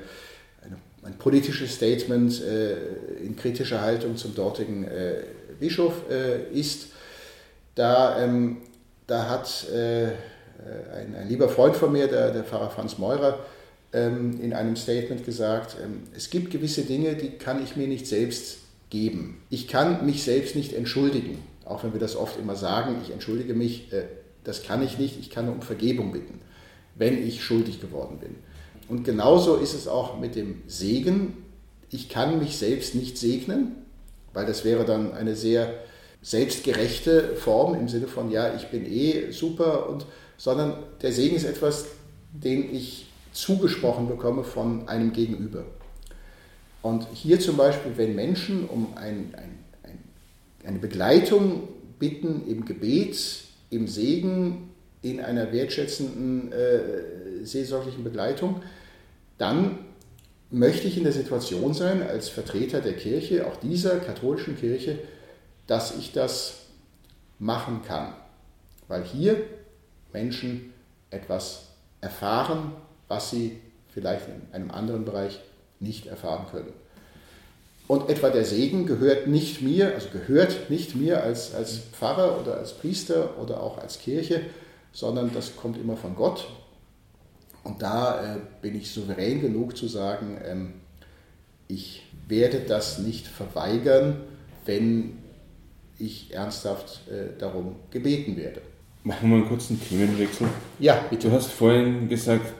[0.61, 2.73] eine ein politisches Statement äh,
[3.23, 5.21] in kritischer Haltung zum dortigen äh,
[5.59, 6.87] Bischof äh, ist.
[7.75, 8.57] Da, ähm,
[9.07, 10.07] da hat äh,
[10.93, 13.39] ein, ein, lieber Freund von mir, der, der Pfarrer Franz Meurer,
[13.93, 18.07] ähm, in einem Statement gesagt, ähm, es gibt gewisse Dinge, die kann ich mir nicht
[18.07, 19.41] selbst geben.
[19.49, 23.53] Ich kann mich selbst nicht entschuldigen, auch wenn wir das oft immer sagen, ich entschuldige
[23.53, 24.03] mich, äh,
[24.43, 26.39] das kann ich nicht, ich kann nur um Vergebung bitten,
[26.95, 28.35] wenn ich schuldig geworden bin.
[28.87, 31.37] Und genauso ist es auch mit dem Segen.
[31.89, 33.84] Ich kann mich selbst nicht segnen,
[34.35, 35.73] weil das wäre dann eine sehr
[36.21, 40.05] selbstgerechte Form im Sinne von, ja, ich bin eh super, und,
[40.37, 41.85] sondern der Segen ist etwas,
[42.31, 45.65] den ich zugesprochen bekomme von einem Gegenüber.
[46.81, 49.99] Und hier zum Beispiel, wenn Menschen um ein, ein, ein,
[50.65, 51.67] eine Begleitung
[51.97, 53.17] bitten im Gebet,
[53.69, 54.69] im Segen,
[55.01, 58.61] in einer wertschätzenden äh, seelsorglichen Begleitung,
[59.37, 59.79] dann
[60.55, 64.97] möchte ich in der Situation sein, als Vertreter der Kirche, auch dieser katholischen Kirche,
[65.67, 66.61] dass ich das
[67.39, 68.13] machen kann.
[68.87, 69.35] Weil hier
[70.13, 70.73] Menschen
[71.09, 71.67] etwas
[71.99, 72.71] erfahren,
[73.09, 73.59] was sie
[73.93, 75.41] vielleicht in einem anderen Bereich
[75.81, 76.71] nicht erfahren können.
[77.89, 82.55] Und etwa der Segen gehört nicht mir, also gehört nicht mir als, als Pfarrer oder
[82.55, 84.39] als Priester oder auch als Kirche,
[84.93, 86.47] sondern das kommt immer von Gott
[87.65, 90.73] und da äh, bin ich souverän genug zu sagen, ähm,
[91.67, 94.21] ich werde das nicht verweigern,
[94.65, 95.17] wenn
[95.99, 98.61] ich ernsthaft äh, darum gebeten werde.
[99.03, 100.47] Machen wir mal einen kurzen Themenwechsel.
[100.79, 101.29] Ja, bitte.
[101.29, 102.53] Du hast vorhin gesagt,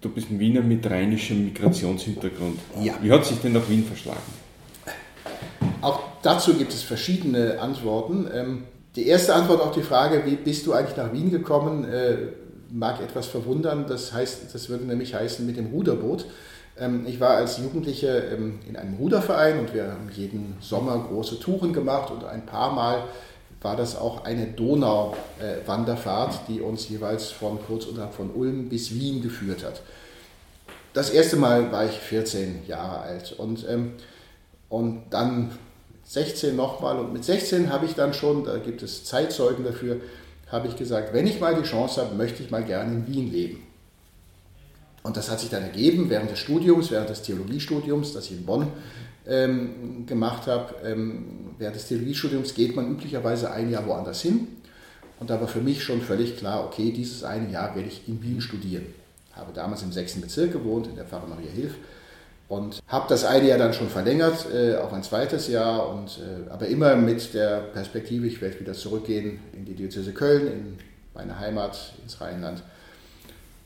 [0.00, 2.58] du bist ein Wiener mit rheinischem Migrationshintergrund.
[2.82, 2.94] Ja.
[3.02, 4.20] Wie hat sich denn nach Wien verschlagen?
[5.80, 8.28] Auch dazu gibt es verschiedene Antworten.
[8.32, 8.64] Ähm,
[8.96, 12.16] Die erste Antwort auf die Frage, wie bist du eigentlich nach Wien gekommen, äh,
[12.70, 13.86] mag etwas verwundern.
[13.88, 16.26] Das heißt, das würde nämlich heißen mit dem Ruderboot.
[16.78, 21.40] Ähm, ich war als Jugendlicher ähm, in einem Ruderverein und wir haben jeden Sommer große
[21.40, 23.04] Touren gemacht und ein paar Mal
[23.62, 29.22] war das auch eine Donau-Wanderfahrt, die uns jeweils von kurz unterhalb von Ulm bis Wien
[29.22, 29.80] geführt hat.
[30.92, 33.94] Das erste Mal war ich 14 Jahre alt und, ähm,
[34.68, 35.50] und dann
[36.04, 39.96] 16 nochmal und mit 16 habe ich dann schon, da gibt es Zeitzeugen dafür,
[40.48, 43.32] habe ich gesagt, wenn ich mal die Chance habe, möchte ich mal gerne in Wien
[43.32, 43.62] leben.
[45.02, 48.44] Und das hat sich dann ergeben während des Studiums, während des Theologiestudiums, das ich in
[48.44, 48.68] Bonn
[49.26, 50.74] ähm, gemacht habe.
[50.84, 54.48] Ähm, während des Theologiestudiums geht man üblicherweise ein Jahr woanders hin.
[55.18, 58.22] Und da war für mich schon völlig klar, okay, dieses eine Jahr werde ich in
[58.22, 58.86] Wien studieren.
[59.32, 60.20] Habe damals im 6.
[60.20, 61.74] Bezirk gewohnt, in der Pfarre Maria Hilf.
[62.48, 66.48] Und habe das eine Jahr dann schon verlängert, äh, auf ein zweites Jahr, und, äh,
[66.50, 70.78] aber immer mit der Perspektive, ich werde wieder zurückgehen in die Diözese Köln, in
[71.12, 72.62] meine Heimat, ins Rheinland.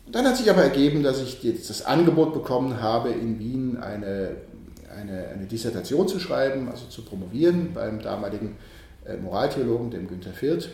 [0.06, 3.76] Und dann hat sich aber ergeben, dass ich jetzt das Angebot bekommen habe, in Wien
[3.76, 4.36] eine,
[4.98, 8.56] eine, eine Dissertation zu schreiben, also zu promovieren beim damaligen
[9.04, 10.70] äh, Moraltheologen, dem Günther Firth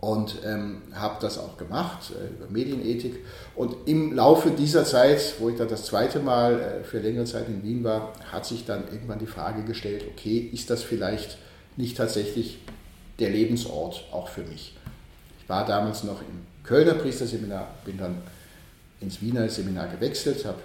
[0.00, 3.24] und ähm, habe das auch gemacht äh, über Medienethik.
[3.54, 7.48] Und im Laufe dieser Zeit, wo ich dann das zweite Mal äh, für längere Zeit
[7.48, 11.36] in Wien war, hat sich dann irgendwann die Frage gestellt, okay, ist das vielleicht
[11.76, 12.60] nicht tatsächlich
[13.18, 14.74] der Lebensort auch für mich?
[15.42, 18.22] Ich war damals noch im Kölner Priesterseminar, bin dann
[19.00, 20.60] ins Wiener Seminar gewechselt, habe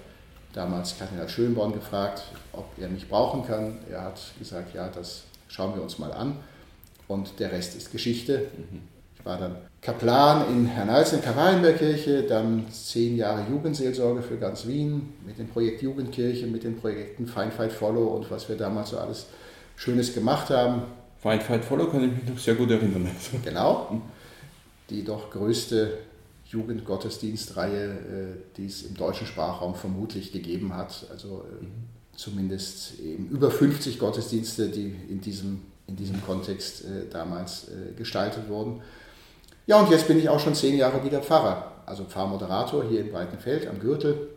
[0.53, 2.23] damals Kardinal Schönborn gefragt,
[2.53, 3.79] ob er mich brauchen kann.
[3.91, 6.37] Er hat gesagt, ja, das schauen wir uns mal an.
[7.09, 8.47] Und der Rest ist Geschichte.
[8.57, 8.94] Mhm
[9.25, 15.37] war dann Kaplan in Hernals in Kavalienbergkirche, dann zehn Jahre Jugendseelsorge für ganz Wien mit
[15.37, 19.27] dem Projekt Jugendkirche, mit den Projekten Find, Fight, Follow und was wir damals so alles
[19.75, 20.83] Schönes gemacht haben.
[21.21, 23.09] Find, Fight, Follow kann ich mich noch sehr gut erinnern.
[23.43, 24.01] Genau.
[24.89, 25.97] Die doch größte
[26.45, 31.07] Jugendgottesdienstreihe, äh, die es im deutschen Sprachraum vermutlich gegeben hat.
[31.11, 31.71] Also äh, mhm.
[32.15, 37.67] zumindest eben über 50 Gottesdienste, die in diesem, in diesem Kontext äh, damals
[37.97, 38.81] gestaltet wurden.
[39.67, 43.11] Ja, und jetzt bin ich auch schon zehn Jahre wieder Pfarrer, also Pfarrmoderator hier in
[43.11, 44.29] Breitenfeld am Gürtel.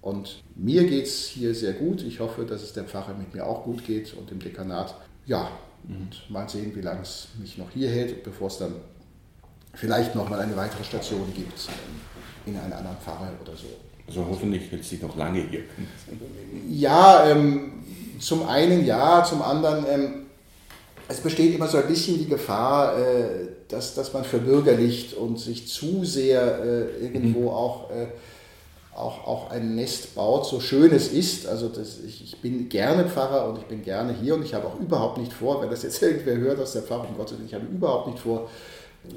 [0.00, 2.02] Und mir geht es hier sehr gut.
[2.02, 4.94] Ich hoffe, dass es der Pfarrer mit mir auch gut geht und dem Dekanat.
[5.26, 5.50] Ja,
[5.88, 8.74] und mal sehen, wie lange es mich noch hier hält, bevor es dann
[9.74, 11.68] vielleicht nochmal eine weitere Station gibt
[12.46, 13.66] in einer anderen Pfarre oder so.
[14.06, 15.64] Also hoffentlich hält es sich noch lange hier.
[16.68, 17.84] Ja, ähm,
[18.18, 20.26] zum einen ja, zum anderen, ähm,
[21.08, 25.66] es besteht immer so ein bisschen die Gefahr, äh, dass, dass man verbürgerlicht und sich
[25.66, 27.48] zu sehr äh, irgendwo mhm.
[27.48, 28.08] auch, äh,
[28.94, 31.46] auch, auch ein Nest baut, so schön es ist.
[31.46, 34.66] Also das, ich, ich bin gerne Pfarrer und ich bin gerne hier und ich habe
[34.66, 37.46] auch überhaupt nicht vor, wenn das jetzt irgendwer hört aus der Pfarrer, um Gottes Willen,
[37.46, 38.48] ich habe überhaupt nicht vor,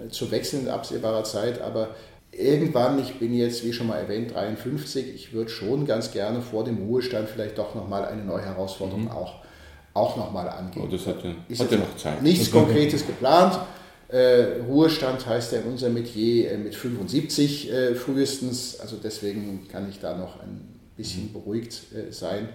[0.09, 1.89] zu wechseln in absehbarer Zeit, aber
[2.31, 6.63] irgendwann, ich bin jetzt, wie schon mal erwähnt, 53, ich würde schon ganz gerne vor
[6.63, 9.11] dem Ruhestand vielleicht doch nochmal eine neue Herausforderung mhm.
[9.11, 9.41] auch,
[9.93, 10.83] auch nochmal angehen.
[10.85, 12.21] Oh, das hat ja, hat ja noch Zeit.
[12.21, 13.59] Nichts Konkretes geplant.
[14.07, 19.89] Äh, Ruhestand heißt ja in unserem Metier äh, mit 75 äh, frühestens, also deswegen kann
[19.89, 21.33] ich da noch ein bisschen mhm.
[21.33, 22.49] beruhigt äh, sein.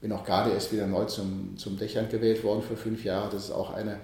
[0.00, 3.30] Bin auch gerade erst wieder neu zum, zum Dächern gewählt worden für fünf Jahre.
[3.32, 3.98] Das ist auch eine,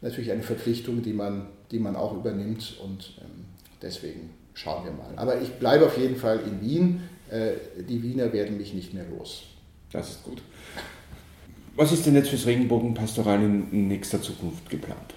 [0.00, 3.44] natürlich eine Verpflichtung, die man, die man auch übernimmt und ähm,
[3.80, 5.12] deswegen schauen wir mal.
[5.16, 7.02] Aber ich bleibe auf jeden Fall in Wien.
[7.30, 9.44] Äh, die Wiener werden mich nicht mehr los.
[9.92, 10.42] Das ist gut.
[11.76, 15.14] Was ist denn jetzt fürs Regenbogenpastoral in nächster Zukunft geplant?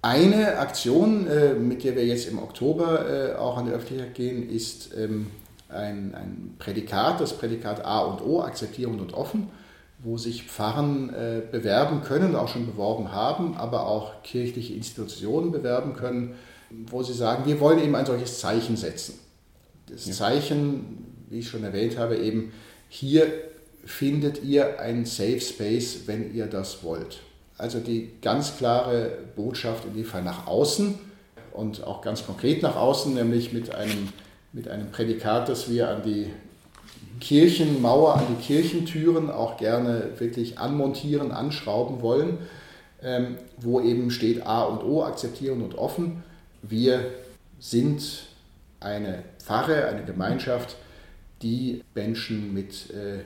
[0.00, 4.48] Eine Aktion, äh, mit der wir jetzt im Oktober äh, auch an die Öffentlichkeit gehen,
[4.48, 5.26] ist ähm,
[5.68, 9.50] ein, ein Prädikat, das Prädikat A und O, akzeptierend und offen,
[9.98, 15.94] wo sich Pfarren äh, bewerben können, auch schon beworben haben, aber auch kirchliche Institutionen bewerben
[15.94, 16.36] können,
[16.70, 19.18] wo sie sagen, wir wollen eben ein solches Zeichen setzen.
[19.90, 22.52] Das Zeichen, wie ich schon erwähnt habe, eben
[22.88, 23.26] hier
[23.86, 27.20] findet ihr ein Safe Space, wenn ihr das wollt.
[27.56, 30.98] Also die ganz klare Botschaft in dem Fall nach außen
[31.52, 34.08] und auch ganz konkret nach außen, nämlich mit einem,
[34.52, 36.26] mit einem Prädikat, das wir an die
[37.20, 42.38] Kirchenmauer, an die Kirchentüren auch gerne wirklich anmontieren, anschrauben wollen,
[43.02, 46.24] ähm, wo eben steht A und O, akzeptieren und offen.
[46.60, 47.12] Wir
[47.58, 48.24] sind
[48.80, 50.76] eine Pfarre, eine Gemeinschaft,
[51.40, 53.20] die Menschen mit äh,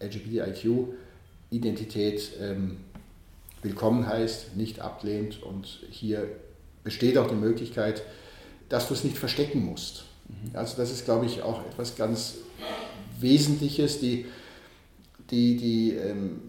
[0.00, 2.78] LGBTIQ-Identität ähm,
[3.62, 5.42] willkommen heißt, nicht ablehnt.
[5.42, 6.26] Und hier
[6.84, 8.02] besteht auch die Möglichkeit,
[8.68, 10.04] dass du es nicht verstecken musst.
[10.28, 10.56] Mhm.
[10.56, 12.34] Also das ist, glaube ich, auch etwas ganz
[13.20, 14.00] Wesentliches.
[14.00, 14.26] Die,
[15.30, 16.40] die, die ähm,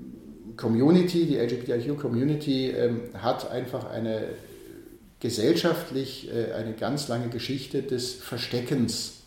[0.55, 4.29] Community, die LGBTIQ-Community, ähm, hat einfach eine
[5.19, 9.18] gesellschaftlich äh, eine ganz lange Geschichte des Versteckens,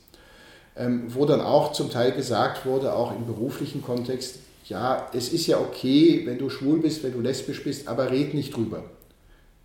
[1.09, 5.59] wo dann auch zum Teil gesagt wurde, auch im beruflichen Kontext, ja, es ist ja
[5.59, 8.85] okay, wenn du schwul bist, wenn du lesbisch bist, aber red nicht drüber.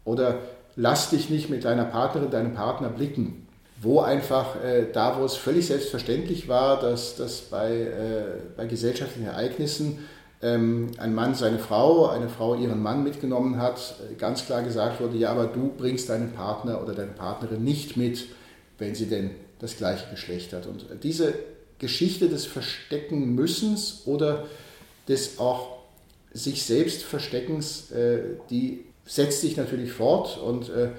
[0.04, 0.40] Oder
[0.76, 3.48] lass dich nicht mit deiner Partnerin, deinem Partner blicken.
[3.80, 8.24] Wo einfach, äh, da wo es völlig selbstverständlich war, dass, dass bei, äh,
[8.56, 10.00] bei gesellschaftlichen Ereignissen
[10.42, 15.00] ähm, ein Mann seine Frau, eine Frau ihren Mann mitgenommen hat, äh, ganz klar gesagt
[15.00, 18.26] wurde, ja, aber du bringst deinen Partner oder deine Partnerin nicht mit,
[18.80, 20.66] wenn sie denn das gleiche Geschlecht hat.
[20.68, 21.34] Und diese
[21.80, 24.46] Geschichte des Verstecken müssens oder
[25.08, 25.78] des auch
[26.34, 30.90] sich selbst Versteckens, äh, die setzt sich natürlich fort und, äh,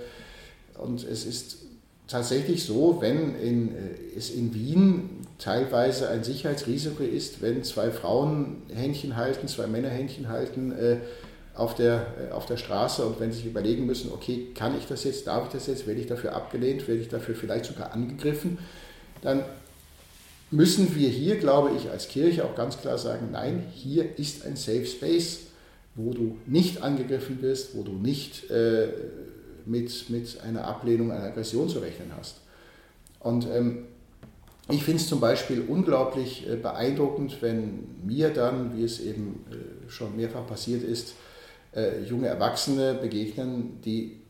[0.78, 1.58] und es ist
[2.06, 3.74] tatsächlich so, wenn in,
[4.16, 10.28] es in Wien teilweise ein Sicherheitsrisiko ist, wenn zwei Frauen Händchen halten, zwei Männer Händchen
[10.28, 10.96] halten äh,
[11.58, 14.86] auf, der, äh, auf der Straße und wenn sie sich überlegen müssen, okay, kann ich
[14.86, 17.92] das jetzt, darf ich das jetzt, werde ich dafür abgelehnt, werde ich dafür vielleicht sogar
[17.92, 18.58] angegriffen,
[19.22, 19.44] dann
[20.50, 24.56] müssen wir hier, glaube ich, als Kirche auch ganz klar sagen, nein, hier ist ein
[24.56, 25.40] Safe Space,
[25.94, 28.88] wo du nicht angegriffen wirst, wo du nicht äh,
[29.66, 32.36] mit, mit einer Ablehnung, einer Aggression zu rechnen hast.
[33.20, 33.84] Und ähm,
[34.70, 39.90] ich finde es zum Beispiel unglaublich äh, beeindruckend, wenn mir dann, wie es eben äh,
[39.90, 41.14] schon mehrfach passiert ist,
[41.74, 44.20] äh, junge Erwachsene begegnen, die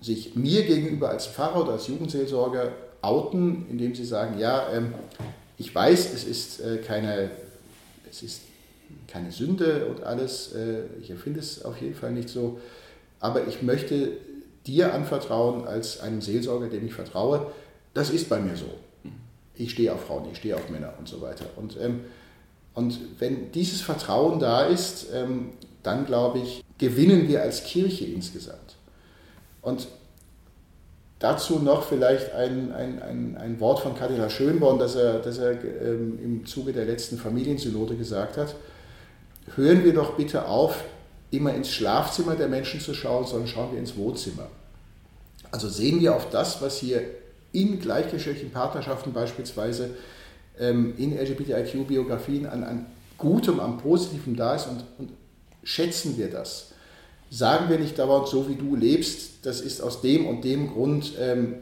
[0.00, 4.94] sich mir gegenüber als Pfarrer oder als Jugendseelsorger outen, indem sie sagen, ja, ähm,
[5.58, 7.30] ich weiß, es ist keine,
[8.10, 8.42] es ist
[9.08, 10.54] keine Sünde und alles,
[11.00, 12.60] ich empfinde es auf jeden Fall nicht so,
[13.20, 14.18] aber ich möchte
[14.66, 17.52] dir anvertrauen als einem Seelsorger, dem ich vertraue,
[17.94, 18.66] das ist bei mir so
[19.58, 21.46] ich stehe auf Frauen, ich stehe auf Männer und so weiter.
[21.56, 22.00] Und, ähm,
[22.74, 25.50] und wenn dieses Vertrauen da ist, ähm,
[25.86, 28.76] dann glaube ich, gewinnen wir als Kirche insgesamt.
[29.62, 29.88] Und
[31.18, 35.52] dazu noch vielleicht ein, ein, ein, ein Wort von Kardinal Schönborn, das er, das er
[35.52, 38.54] ähm, im Zuge der letzten Familiensynode gesagt hat.
[39.54, 40.84] Hören wir doch bitte auf,
[41.30, 44.48] immer ins Schlafzimmer der Menschen zu schauen, sondern schauen wir ins Wohnzimmer.
[45.50, 47.02] Also sehen wir auf das, was hier
[47.52, 49.90] in gleichgeschlechtlichen Partnerschaften beispielsweise,
[50.58, 52.86] ähm, in LGBTIQ-Biografien an, an
[53.18, 55.10] Gutem, am Positiven da ist und, und
[55.66, 56.72] schätzen wir das.
[57.30, 61.12] Sagen wir nicht dauernd, so wie du lebst, das ist aus dem und dem Grund
[61.20, 61.56] ähm,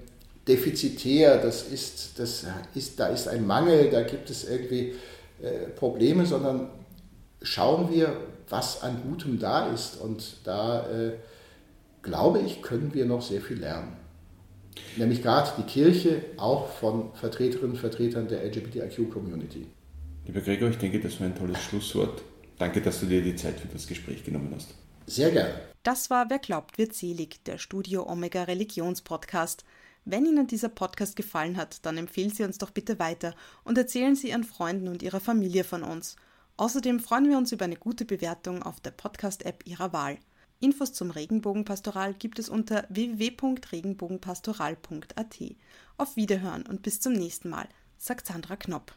[0.46, 4.94] defizitär, das ist, das ist, da ist ein Mangel, da gibt es irgendwie
[5.42, 6.68] äh, Probleme, sondern
[7.42, 8.16] schauen wir,
[8.48, 9.96] was an Gutem da ist.
[9.96, 11.12] Und da, äh,
[12.02, 14.04] glaube ich, können wir noch sehr viel lernen
[14.96, 19.66] nämlich gerade die Kirche auch von Vertreterinnen und Vertretern der LGBTIQ-Community.
[20.26, 22.22] Lieber Gregor, ich denke, das war ein tolles Schlusswort.
[22.58, 24.74] Danke, dass du dir die Zeit für das Gespräch genommen hast.
[25.06, 25.54] Sehr gerne.
[25.82, 29.64] Das war Wer glaubt, wird selig, der Studio Omega Religionspodcast.
[30.06, 33.34] Wenn Ihnen dieser Podcast gefallen hat, dann empfehlen Sie uns doch bitte weiter
[33.64, 36.16] und erzählen Sie Ihren Freunden und Ihrer Familie von uns.
[36.56, 40.18] Außerdem freuen wir uns über eine gute Bewertung auf der Podcast-App Ihrer Wahl.
[40.60, 45.36] Infos zum Regenbogenpastoral gibt es unter www.regenbogenpastoral.at.
[45.96, 48.94] Auf Wiederhören und bis zum nächsten Mal, sagt Sandra Knopp.